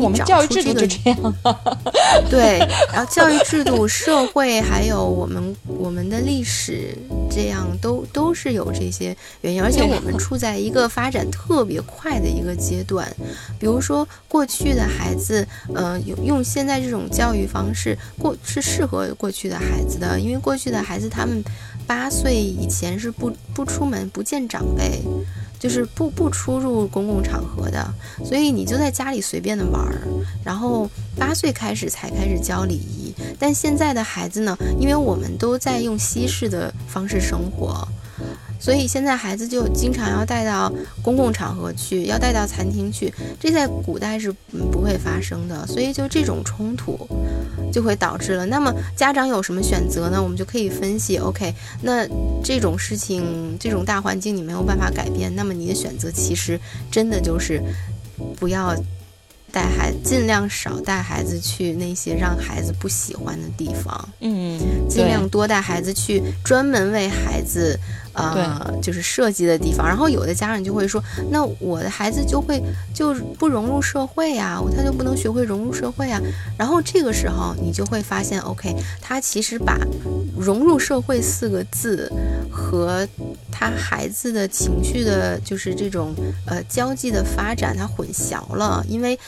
[0.00, 1.34] 那我们教育制度就这样，
[2.30, 2.58] 对，
[2.92, 6.96] 然后教育制度、社会还有我们我们的历史，
[7.30, 13.06] 这样都都是有这些原因，而且我们处在一个发展特别快的一个阶段。
[13.58, 21.44] 比如说，过去的孩子，呃，用用现在这种教育方式，过是适合过去的孩子的，因为过去的孩子他们
[21.86, 25.02] 八岁以前是不不出门、不见长辈。
[25.60, 27.86] 就是不不出入公共场合的，
[28.24, 30.00] 所以你就在家里随便的玩儿，
[30.42, 33.14] 然后八岁开始才开始教礼仪。
[33.38, 37.86] 但现在的孩子呢，因为我们都在用西式的方式生活。
[38.60, 40.70] 所以现在孩子就经常要带到
[41.02, 44.30] 公共场合去，要带到餐厅去，这在古代是
[44.70, 45.66] 不会发生的。
[45.66, 47.08] 所以就这种冲突，
[47.72, 48.44] 就会导致了。
[48.44, 50.22] 那么家长有什么选择呢？
[50.22, 51.16] 我们就可以分析。
[51.16, 52.06] OK，那
[52.44, 57.62] 这种事情，这种大环境你没有办法改变，那么你的选择其实真的就是
[58.36, 58.76] 不要
[59.50, 64.08] 带孩，尽量少带孩子去那些让孩子不喜欢的地方。
[64.20, 67.78] 嗯，尽量多带孩子去专门为孩子。
[68.12, 72.62] 呃，就是设计的地方，然后有的家长就会说，那我的孩子就会
[72.94, 76.20] 就不融入社会呀，他就不能学会融入社会啊。
[76.58, 79.78] 然后这个时候你就会发现，OK，他其实把
[80.36, 82.10] 融入社会四个字
[82.50, 83.06] 和
[83.50, 86.14] 他孩子的情绪的，就是这种
[86.46, 88.84] 呃交际的发展，他混淆了。
[88.88, 89.18] 因为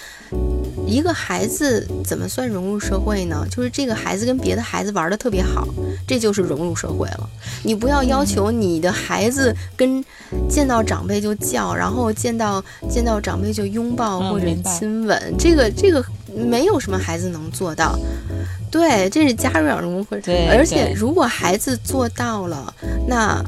[0.87, 3.47] 一个孩子怎么算融入社会呢？
[3.51, 5.67] 就是这个孩子跟别的孩子玩的特别好，
[6.07, 7.31] 这就是融入社会了。
[7.63, 8.83] 你不要要求你。
[8.83, 10.05] 的孩子跟
[10.49, 12.61] 见到长辈就叫，然后见到
[12.91, 16.05] 见到长辈就拥抱或者亲吻，这个这个
[16.35, 17.97] 没有什么孩子能做到。
[18.73, 20.21] 对，这是家长融入社会。
[20.21, 22.75] 对，而且如果孩子做到了，
[23.07, 23.41] 那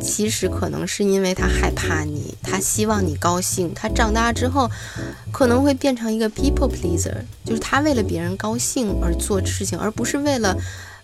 [0.00, 3.72] 其实可能是因为他害怕你，他希望你高兴。
[3.74, 4.70] 他长大之后
[5.32, 10.56] 可能会变成一个 people pleaser，就是他为了别人高兴而做事情，而不是为了。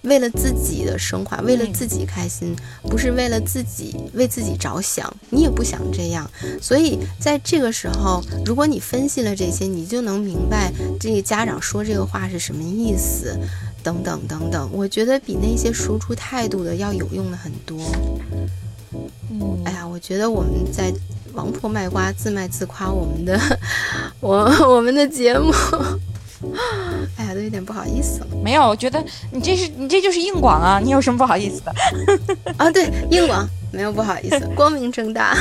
[0.05, 6.31] 为了自己的升华，为了自己开心，不是为了自己为自己着想，你也不想这样。
[6.61, 10.71] 所以在这个时候，如果你分析了这些，你就能明白
[11.01, 13.35] 这个家长说这个话是什么意思，
[13.83, 14.69] 等等等等。
[14.75, 17.81] 我觉得比那些输出态度的要有用的很多。
[19.31, 20.93] 嗯，哎呀，我觉得我们在
[21.33, 23.39] 王婆卖瓜，自卖自夸，我们的
[24.21, 25.53] 我我们的节目。
[27.17, 28.27] 哎呀，都有点不好意思了。
[28.43, 30.79] 没有，我觉得你这是你这就是硬广啊！
[30.79, 31.75] 你有什么不好意思的？
[32.59, 33.49] 啊，对，硬广。
[33.75, 35.37] 没有不好意思， 光明正大。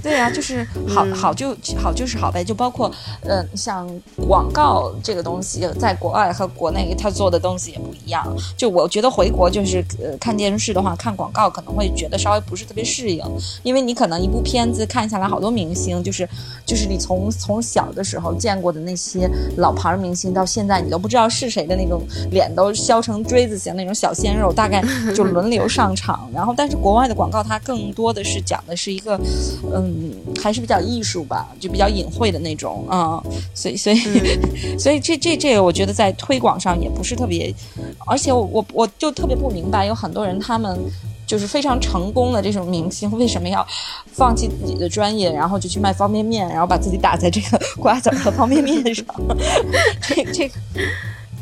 [0.00, 2.90] 对呀，就是好好就好就是好呗，就包括
[3.22, 3.88] 呃，像
[4.28, 8.24] 广告这个东西，在国外和国内他做的东西也不一样。
[8.56, 13.24] 就我觉得回国就是呃看电视的话，看广告可能会觉得稍微不是特别适应，
[13.64, 16.26] 因为你可能一部片子看下来好多明星，就是
[16.64, 22.00] 就是你从从小的时候见过的那些老牌明星，到现在你都不知道是谁的那种
[22.30, 24.82] 脸都削成锥子形那种小鲜肉，大概
[25.14, 26.30] 就轮流上场。
[26.32, 27.44] 然后但是国外的广告。
[27.48, 29.18] 它更多的是讲的是一个，
[29.74, 33.22] 嗯，还是比较艺术吧，就比较隐晦的那种啊，
[33.54, 33.96] 所以所以
[34.78, 37.52] 所以这这这个我觉得在推广上也不是特别，
[38.06, 40.78] 而且我我我就特别不明白，有很多人他们
[41.26, 43.66] 就是非常成功的这种明星，为什么要
[44.12, 49.04] 放弃自己的专业，然后就去卖方便面，然后把自己打在这个 瓜子和方便面上，
[50.02, 50.50] 这 这。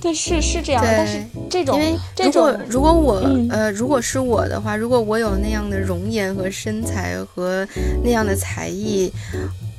[0.07, 3.15] 对，是是这样，但是这种，因为如果如果我
[3.51, 7.67] 呃，如果是我的话，如果我有那样的容颜和身材和
[8.05, 9.13] 那样的才艺，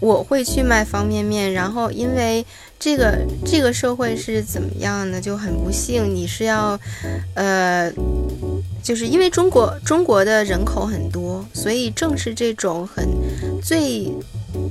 [0.01, 1.53] 我会去卖方便面。
[1.53, 2.45] 然后，因为
[2.77, 5.21] 这个这个社会是怎么样呢？
[5.21, 6.77] 就很不幸，你是要
[7.35, 7.91] 呃。
[8.83, 13.05] 就是因为中国中国的人口很多，所以正是这种很
[13.61, 14.09] 最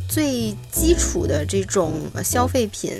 [0.09, 1.93] 最基础的这种
[2.25, 2.93] 消费品，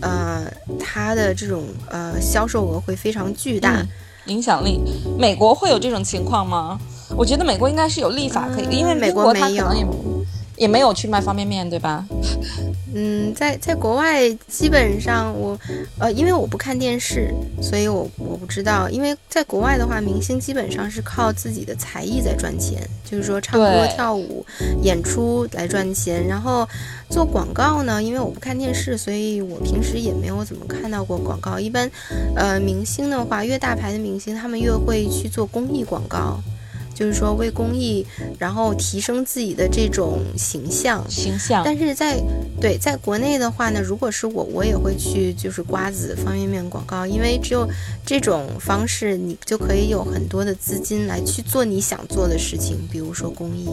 [0.00, 0.44] 呃，
[0.78, 3.86] 它的这种呃销售额会非常巨大，
[4.26, 4.80] 影响力。
[5.18, 6.78] 美国会有这种情况吗？
[7.16, 9.86] 我觉得美国应该是有立法可以，因为美国它可能也
[10.56, 12.04] 也没有去卖方便面，对吧？
[12.92, 15.58] 嗯，在在国外基本上我，
[15.98, 17.32] 呃，因为我不看电视，
[17.62, 18.88] 所以我我不知道。
[18.90, 24.44] 因为在国外的话，明星基本上是靠自己的才艺在赚钱，就是说唱歌、跳舞、
[24.82, 26.26] 演出来赚钱。
[26.26, 26.68] 然后
[27.08, 31.60] 做广告呢，因为我不看电视，所以我平时也没有怎么看到过广告。
[31.60, 31.90] 一般，
[32.34, 36.40] 呃，明星的话，越大牌的明星，他们越会去做公益广告。
[37.00, 38.06] 就是说为公益，
[38.38, 41.62] 然后提升自己的这种形象形象。
[41.64, 42.22] 但是在
[42.60, 47.66] 对在国内的话呢，如果是我，我也会去就是瓜子方便面广告，因为只有
[48.04, 53.66] 这种方式，你就可以有很多的资金来去做你想做的事情，比如说公益。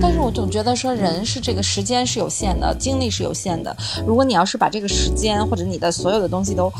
[0.00, 3.76] 但是我总觉得说人是这个时间是有限的，精力是有限的。
[4.06, 6.72] 如果你要是把这个时间或者你的所有的东西都。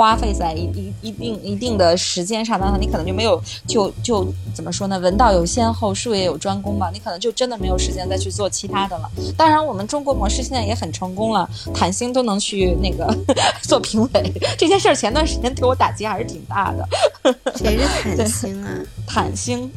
[0.00, 4.98] 花费在一一一定一定的时间上，那你可能就没有就就怎么说呢？
[4.98, 6.88] 文道有先后，术业有专攻吧。
[6.90, 9.10] 你可能就真的没有时间再去做其他的了。
[9.36, 13.14] 当然，我们中国模式现在也很成功了，坦星都能去那个
[13.60, 16.88] 做评委这件事儿，前段时间对我打击还是挺大的。
[17.56, 18.70] 谁是坦星啊？
[19.06, 19.70] 坦星，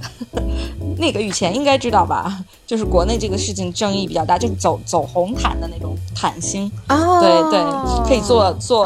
[0.97, 2.39] 那个以前应该知道吧？
[2.65, 6.71] 就是国内这个事情争议比较大，就是走走红毯的那种坦星。
[6.87, 8.85] 哦，对对，可以做做。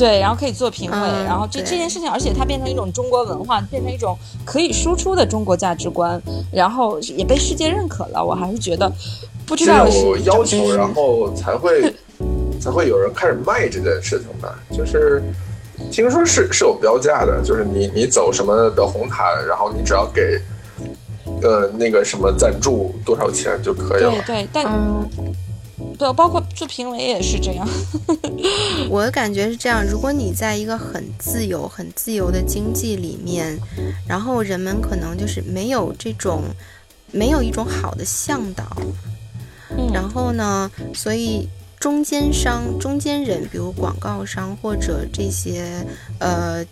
[0.00, 0.96] 对，然后可以做评委，
[1.26, 6.18] 然后这这件事情，而且它变成一种中国文化，变成一种可以输出的中国价值观，
[6.50, 8.24] 然后也被世界认可了。
[8.24, 8.90] 我还是觉得，
[9.46, 11.94] 不知道有要求，然后才会
[12.58, 14.58] 才会有人开始卖这件事情吧。
[14.72, 15.22] 就是
[15.92, 20.40] 听说是是有标价的，就是你你走什么的红毯，然后你只要给
[21.42, 24.10] 呃那个什么赞助多少钱就可以了。
[24.26, 24.64] 对对，但。
[25.98, 27.68] 对，包括做评委也是这样。
[28.88, 33.58] 我的感觉是这样：如果你在一个很自由、很自由的经济里面，
[34.08, 36.44] 然后人们可能就是没有这种，
[37.12, 38.64] 没有一种好的向导。
[39.76, 45.86] 嗯然后呢，所以中间商、中间人，比如广告商或者这些
[46.18, 46.64] 呃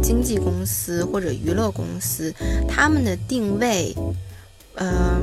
[0.00, 2.32] 经纪公司或者娱乐公司，
[2.68, 3.94] 他们的定位，
[4.76, 5.20] 呃。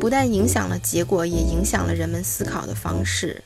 [0.00, 3.42] 不但影响了结果，也影响了人们思考的方式。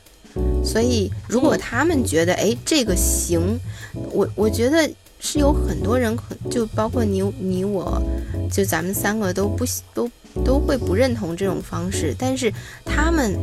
[0.62, 3.59] 所以，如果他们觉得，哎，这个行，
[4.12, 4.87] 我我觉得
[5.18, 8.03] 是有很多人，可就包括你、你、我，
[8.53, 9.64] 就咱们三个都不
[9.95, 10.11] 都
[10.45, 12.14] 都会不认同这种方式。
[12.18, 12.53] 但是
[12.84, 13.34] 他们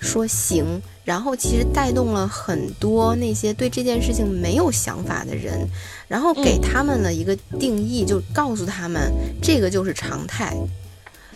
[0.00, 5.66] 说行，然后其实带动了很多那些对这件事情没有想法的人，
[6.08, 10.54] 然后给他们了一个定义，就告诉他们这个就是常态。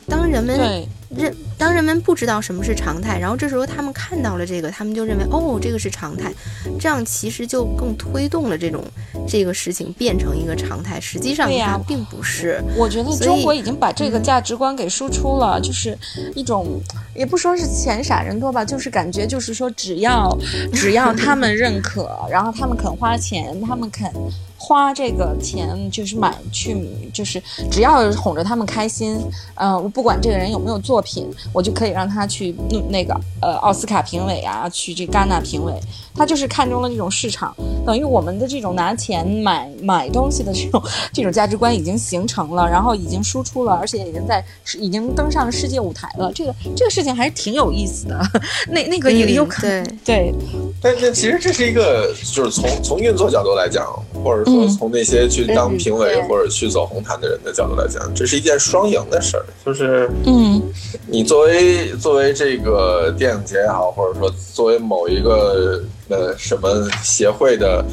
[0.08, 6.32] 当人们认当人们不知道什么是常态，然后这时候他们看到了这个，他们就认为哦，这个是常态，
[6.78, 8.84] 这样其实就更推动了这种
[9.26, 11.00] 这个事情变成一个常态。
[11.00, 12.62] 实际上它并不是。
[12.76, 15.96] 我觉得中国已经把这个价值观给输出了，就是
[16.34, 16.80] 一种
[17.14, 20.36] 也不说是钱傻人多吧，就是感觉就是说只要
[20.72, 24.10] 只要他们认可，然后他们肯花钱，他们肯。
[24.58, 26.84] 花这个钱就是买去，
[27.14, 27.40] 就是
[27.70, 29.16] 只要哄着他们开心，
[29.54, 35.72] 嗯，我不管这个人有没有作品，我就可以让他去弄那个呃奥斯卡评委啊，去这戛纳评委。
[36.18, 37.54] 他就是看中了这种市场，
[37.86, 44.44] 等于我们的这种拿钱买买东西的这种这种价值观已经形成了，然后已经输出了，而且已经在
[44.80, 46.32] 已经登上了世界舞台了。
[46.34, 48.20] 这个这个事情还是挺有意思的。
[48.68, 50.34] 那那个也有可能对，
[50.82, 53.86] 但是其实这是一个，就是从从运作角度来讲，
[54.24, 59.46] 或者说从那些去当评委或者去走红毯的人的角度来讲，这是一件双赢的事儿。
[59.64, 60.60] 就是嗯，
[61.06, 65.80] 你作为作为这个电影节也好，或者说作为某一个。
[66.08, 67.84] 呃，什么协会的，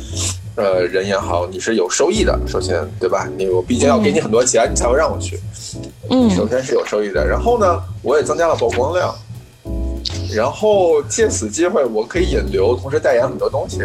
[0.56, 3.28] 呃，人也好，你是有收益的，首先，对吧？
[3.38, 5.40] 你我毕竟要给你很多钱，你才会让我去。
[6.10, 9.14] 嗯，首先是有收益的，然后呢，我也增加了曝光量，
[10.34, 13.80] 然后借此机会，我可以引流，同时代言很多东西，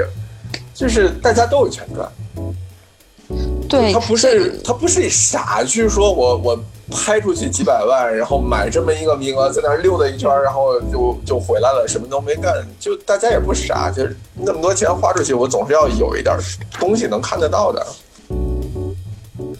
[0.73, 2.09] 就是大家都有钱赚。
[3.69, 6.65] 对，他不是他不是傻去说我我。
[6.91, 12.53] 拍出去几百万，然后买这么一个名额，在那溜达一圈，然后就就回来了，什么都没干。
[12.79, 16.37] 就大家也不傻，就是那么多钱花出去，我总是要有一点
[16.79, 17.87] 东西能看得到的。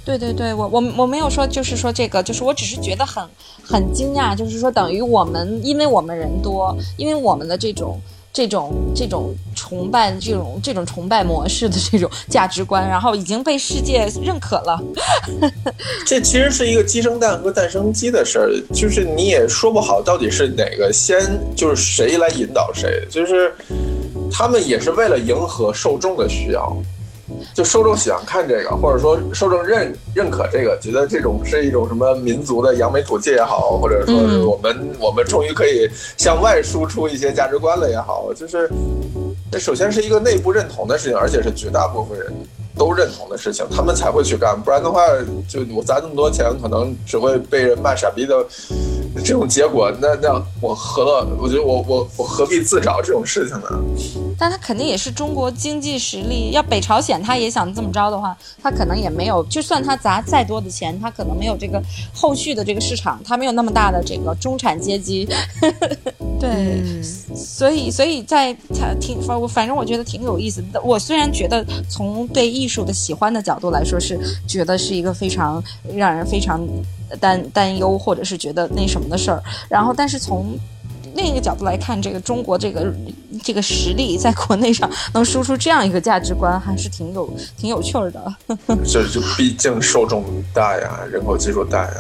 [0.05, 3.25] 对对对，我我我没有说，就是说这个，就是我只是觉得很
[3.63, 8.01] 很惊讶，就是说等于我们，因为我们人多，因为我们的这种。
[8.33, 9.35] 这种这种
[9.71, 14.83] 崇拜这种这种崇拜模式的这种价值观，然后已经被世界认可了。
[16.05, 21.21] 这其实是一个鸡生蛋和蛋生鸡的事儿，就是你也说不好到底是哪个先，
[21.55, 23.55] 就是谁来引导谁，就是
[24.33, 26.77] 他们也是为了迎合受众的需要。
[27.55, 38.69] 就受众喜欢看这个，或者说受众认认可这个，觉得这种是一种什么民族的扬眉吐气也好，或者说是我们我们终于可以向外输出一些价值观了也好，就是
[39.51, 42.33] 这首先是一个内部认同的事情，而且是绝大部分人。
[42.79, 45.03] 都认同的事情，他们才会去干，不然的话，
[45.47, 48.35] 就我砸那么多钱，可能只会被人骂傻逼的
[49.17, 49.93] 这种结果。
[50.01, 51.27] 那那我何乐？
[51.41, 53.69] 我觉得我我我何必自找这种事情呢？
[54.39, 56.51] 但他肯定也是中国经济实力。
[56.53, 59.45] 要北朝鲜他也想这么着的话，他可能也没有。
[59.45, 61.83] 就算他砸再多的钱，他可能没有这个
[62.15, 65.29] 后续的这个市场，他没有那么大的这个中产阶级。
[66.41, 66.83] 对，
[67.35, 70.81] 所以所以在他挺反反正我觉得挺有意思的。
[70.83, 75.63] 我虽然觉得从对艺术的喜欢的角度来说，是觉得是一个非常
[75.95, 76.67] 让人非常
[77.19, 79.43] 担担忧，或者是觉得那什么的事儿。
[79.69, 80.59] 然后，但是从
[81.15, 82.93] 另一个角度来看，这个中国这个
[83.43, 88.35] 这个实力在国内上能输出这样一个价值观，还是挺有挺有趣儿的。
[88.85, 91.95] 这 就毕竟受众大呀，人口基数大呀。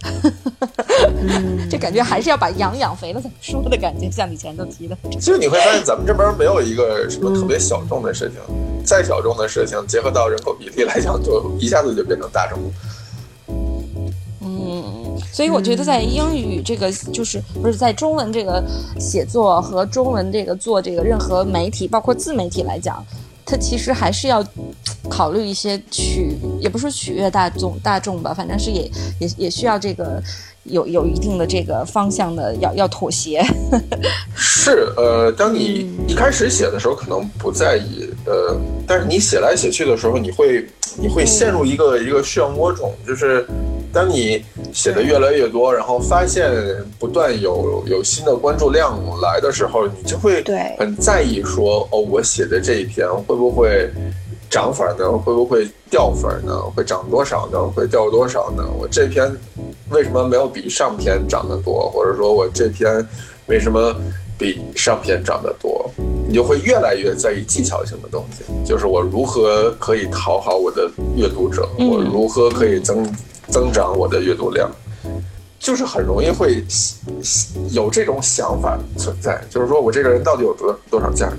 [1.68, 4.96] 这感觉还是要把羊养肥了再说的感觉，像你前头提的。
[5.12, 8.40] 其实你会发现，咱们这边没有一个什么特别小众的事情，
[8.84, 12.58] 再小众的事情，结合到人口比例来讲，就一下子就变成大众。
[14.48, 18.64] 嗯，所以我觉得在英语这个就是不是在中文这个
[18.98, 23.04] 写作和中文这个做这个任何媒体，包括自媒体来讲。
[23.50, 24.44] 它其实还是要
[25.08, 30.22] 考虑一些取，也不是取悦大众大众吧，反正是也也也需要这个
[30.68, 33.42] 有有一定的这个方向的，要要妥协。
[34.36, 38.56] 是，呃，当你一开始写的时候，可能不在意，呃，
[38.86, 40.66] 但是你写来写去的时候，你会
[40.96, 43.46] 你会陷入一个一个漩涡中，就是。
[43.90, 46.52] 当你写的越来越多，然后发现
[46.98, 50.44] 不断有有新的关注量来的时候，你就会
[50.78, 53.90] 很在意说，哦，我写的这一篇会不会
[54.50, 55.10] 涨粉呢？
[55.10, 56.54] 会不会掉粉呢？
[56.76, 57.58] 会涨多少呢？
[57.74, 58.62] 会掉多少呢？
[58.78, 59.34] 我这篇
[59.90, 61.90] 为什么没有比上篇涨得多？
[61.90, 63.06] 或者说我这篇
[63.46, 63.94] 为什么
[64.36, 65.90] 比上篇涨得多？
[66.28, 73.04] 你就会越来越在意技巧性的东西，就是我如何可以讨好我的阅读者，我如何可以增。
[73.50, 74.70] 增长我的阅读量，
[75.58, 76.62] 就是很容易会
[77.70, 81.36] 有这种想法存在，就是说我这个人到底有多多少价值？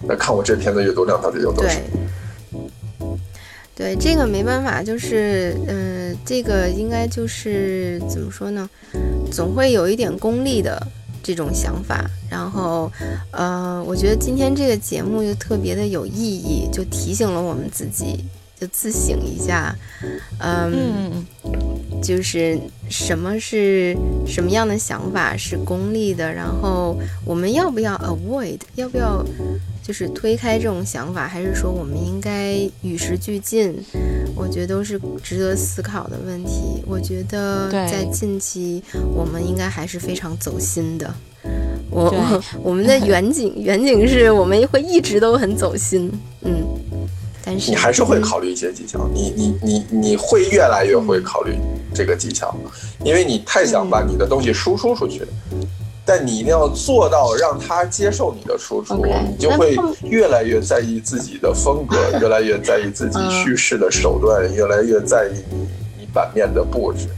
[0.00, 1.78] 那看我这篇的阅读量到底有多少？
[3.76, 8.68] 对，这个没办法，就是嗯，这个应该就是怎么说呢？
[9.30, 10.86] 总会有一点功利的
[11.22, 12.08] 这种想法。
[12.30, 12.90] 然后，
[13.32, 18.24] 呃，我觉得今天这个节目就特别的有意义，就提醒了我们自己。
[18.56, 19.74] 就自省一下，
[20.38, 21.26] 嗯，
[22.04, 22.58] 就是
[22.90, 23.96] 什么是
[24.26, 26.94] 什么样的想法是功利的，然后
[27.24, 29.24] 我们要不要 avoid，要不要
[29.82, 33.74] 就是推开这种想法，还是说我们应该与时俱进？
[34.36, 36.84] 我觉得都是值得思考的问题。
[36.86, 38.82] 我觉得在近期
[39.14, 41.14] 我们应该还是非常走心的。
[41.90, 46.10] 我我们的远景远景是我们会一直都很走心，
[46.42, 46.62] 嗯。
[47.46, 51.58] 你还是会考虑一些技巧，你你你你会越来越会考虑
[51.94, 52.54] 这个技巧，
[53.04, 55.26] 因为你太想把你的东西输出出去，
[56.04, 65.68] 但你一定要做到让他接受你的输出，你就会越来越在意自己的风格，越来越在意自己叙事的手段，越来越在意你
[66.00, 67.08] 你版面的布置。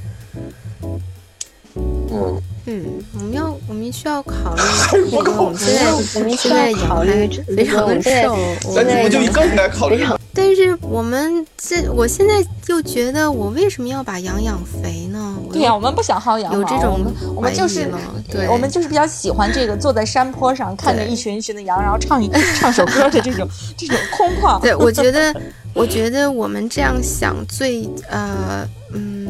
[1.76, 4.62] 嗯嗯，我们要我们需要考虑
[5.12, 8.36] 那个我们现在我们现在考虑非常的瘦，
[8.74, 10.04] 那你们就更应该考虑。
[10.34, 15.34] 但是我们这，我现在又觉得，我为什么要把羊养肥呢？
[15.52, 17.00] 对呀，我们不想薅羊毛，有这种
[17.34, 17.88] 我们就是，
[18.30, 23.48] 对，我们就是比较喜欢这个坐在山坡上看着一群一群的羊， 然后唱一唱首歌的这种
[23.78, 24.60] 这种空旷。
[24.60, 25.34] 对，我觉得，
[25.72, 29.25] 我觉得我们这样想最呃嗯。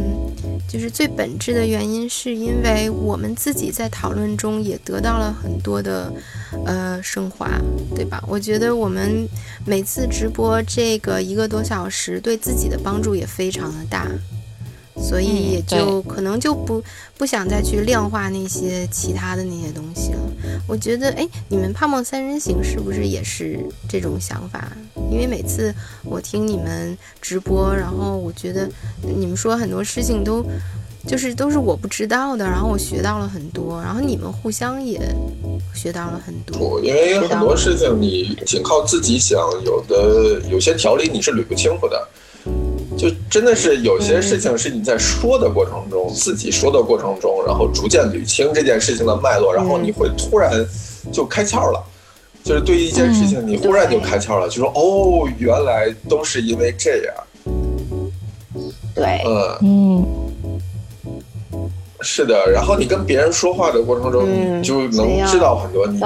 [0.68, 6.12] 就是最本质的原因，是因为我们自己在讨论中也得到了很多的，
[6.64, 7.50] 呃，升华，
[7.94, 8.22] 对吧？
[8.26, 9.28] 我觉得我们
[9.64, 14.06] 每次直播这个一个多小时，对自己的帮助也非常的大。
[14.98, 16.82] 所以也就可能就不
[17.18, 20.20] 不想再去量化那些其他的那些东西了。
[20.66, 23.58] 我觉得，哎，你们胖胖三人行是不是也是
[23.88, 24.70] 这种想法？
[25.10, 25.74] 因为每次
[26.04, 28.68] 我听你们直播，然后我觉得
[29.02, 30.44] 你们说很多事情都
[31.06, 35.00] 就是都是我不知道的，然后我学到了很多，然后你们互相也
[35.74, 36.80] 学到了很多。
[36.80, 42.08] 因为很多事情你仅靠自己想，有的有些条理你是捋不清楚的。
[42.96, 50.50] 就真的是有些事情是你在说的过程中，自己说的过程中，然后逐渐捋清这件事情的脉络，然后你会突然
[51.12, 51.84] 就开窍了。
[52.42, 57.14] 就是对于一件事情，你忽然就开窍了，就说哦，原来都是因为这样。
[58.94, 60.06] 对，嗯嗯，
[62.00, 62.50] 是的。
[62.50, 66.00] 然后你跟别人说话的过程中，你就能知道很多你你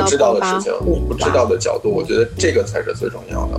[0.00, 1.88] 不知道的事情，你不知道的角度。
[1.90, 3.58] 我觉得这个才是最重要的。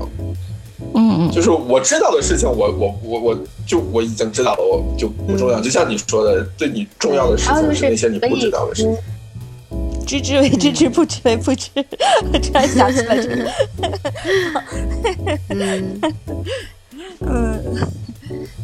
[0.94, 5.60] 嗯嗯，就是我知道的事情，我我我我就我已经知道了，我就不重要。
[5.60, 8.98] 就像你说的，对你重要的事情是那些你不知道的事情。
[10.06, 11.70] 知之为知之，不知为不知。
[11.74, 13.52] 突然想起来这个。
[15.50, 16.02] 嗯
[17.22, 17.88] 嗯。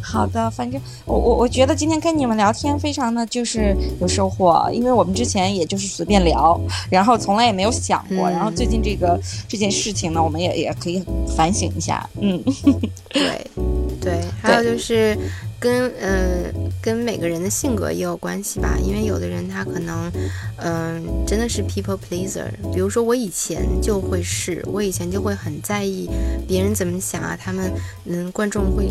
[0.01, 11.03] 好的，反正我我我觉得今天跟你们聊天非常的就是有收获，因为我们之前也就是随便聊，然后从来也没有想过，然后最近这个这件事情呢，我们也也可以
[11.35, 12.41] 反省一下，嗯，
[13.11, 13.47] 对
[13.99, 15.17] 对，还有就是。
[15.59, 16.51] 跟呃
[16.81, 20.11] 跟每个人的性格也有关系吧，因为有的人他可能，
[20.57, 22.45] 嗯，真的是 people pleaser。
[22.73, 26.09] 比如说我以前就会是，我以前就会很在意
[26.47, 27.71] 别人怎么想啊，他们
[28.05, 28.89] 嗯观众会，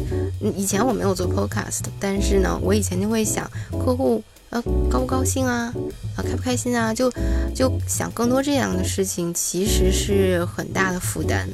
[0.57, 4.61] 以前我没有做 podcast，但是呢，我以前就会想客户呃
[4.91, 5.73] 高不高兴啊，
[6.17, 7.11] 啊开不开心啊，就
[7.55, 11.49] 就想更多这样的事情，其实是很大的负担。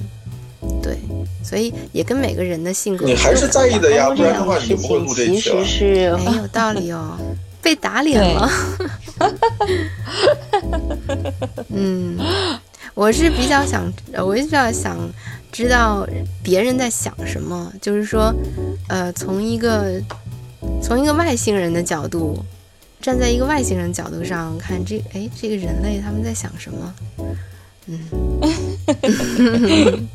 [0.82, 0.96] 对，
[1.42, 3.04] 所以也跟每个人的性格。
[3.04, 7.18] 你还是在意的呀，不然的话你不会录这其实是没有道理哦，
[7.60, 8.48] 被打脸了。
[11.68, 12.16] 嗯，
[12.94, 13.92] 我是比较想，
[14.24, 14.96] 我比较想
[15.50, 16.06] 知道
[16.42, 18.32] 别人在想什么，就是说，
[18.88, 20.00] 呃，从一个
[20.80, 22.38] 从一个外星人的角度，
[23.00, 26.94] 站在一个外星人角度上看，这哎，这个人类他们在想什么？
[27.86, 27.98] 嗯。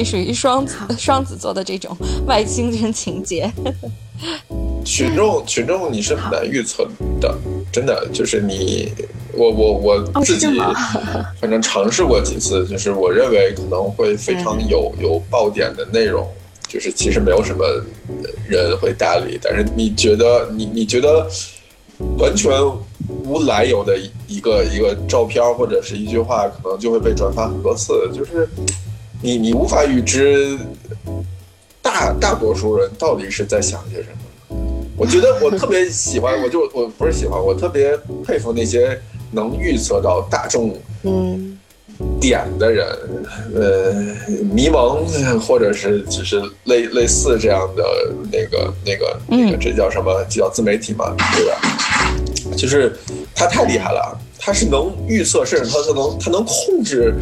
[0.00, 1.94] 这属于双子双子座的这种
[2.26, 3.52] 外星人情节。
[4.82, 6.88] 群众群众你是很难预测
[7.20, 7.36] 的，
[7.70, 8.90] 真的就是你
[9.34, 10.46] 我我我自己，
[11.38, 16.26] 反正尝试过几次，就是我认为可能会非常有有爆点的内容，
[16.66, 17.66] 就是其实没有什么
[18.48, 21.28] 人会搭理，但是你觉得你你觉得
[22.16, 22.50] 完全
[23.06, 28.48] 无来由的一个一个照片或者是一句话，可能就会被转发很多次，就是。
[29.22, 30.58] 你你无法预知
[31.82, 34.56] 大大多数人到底是在想些什么。
[34.96, 41.58] 我觉得我特别喜欢，我就我不是喜欢，我特别佩服那些能预测到大众嗯
[42.20, 42.86] 点的人，
[43.54, 43.92] 呃，
[44.52, 45.06] 迷蒙
[45.40, 47.84] 或者是只是类类似这样的
[48.30, 50.24] 那个那个那个，这叫什么？
[50.28, 51.60] 叫自媒体嘛，对吧？
[52.56, 52.94] 就是
[53.34, 54.18] 他太厉害了。
[54.42, 57.14] 他是能预测，甚至他他能他能控制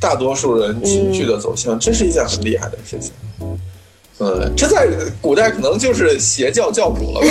[0.00, 3.12] 大多数人情绪的走向，这是一件很厉害的事情。
[4.18, 4.88] 嗯，这在
[5.20, 7.26] 古代可能就是邪教教主了吧？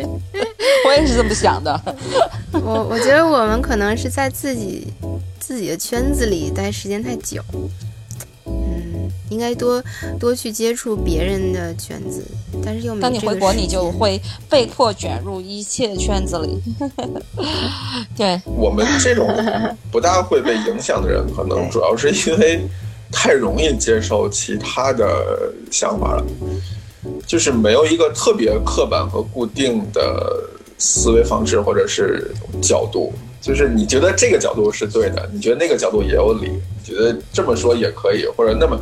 [0.86, 1.78] 我也是这么想的。
[2.52, 4.86] 我我觉得我们可能是在自己
[5.38, 7.42] 自己的圈子里待时间太久。
[9.30, 9.82] 应该多
[10.18, 12.24] 多去接触别人的圈子，
[12.64, 16.60] 但是又没当你回国，你就会被迫卷入一切圈子里。
[18.16, 19.28] 对我们这种
[19.90, 22.60] 不大会被影响的人，可能主要是因为
[23.12, 26.24] 太容易接受其他的想法了，
[27.26, 32.30] 就是没有一个特别刻板和固定的思维方式或者是
[32.60, 33.12] 角度。
[33.46, 38.76] 就是你觉得这个角度是对的，你觉得那个角度也有理，你觉得这么说也可以，或者那么，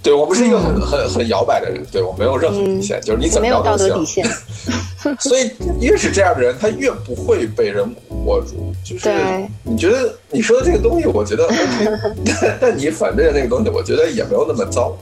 [0.00, 4.24] 对我不是一个很很很摇摆的人，对我没有任何底线，就是你怎么样都行。
[5.18, 5.50] 所以
[5.80, 8.72] 越是这样的人，他越不会被人蛊惑住。
[8.84, 9.10] 就是
[9.64, 11.56] 你觉得你说的这个东西，我觉得 OK，
[12.24, 14.96] 但 但你反对的那个东西，我觉得也没有那么糟。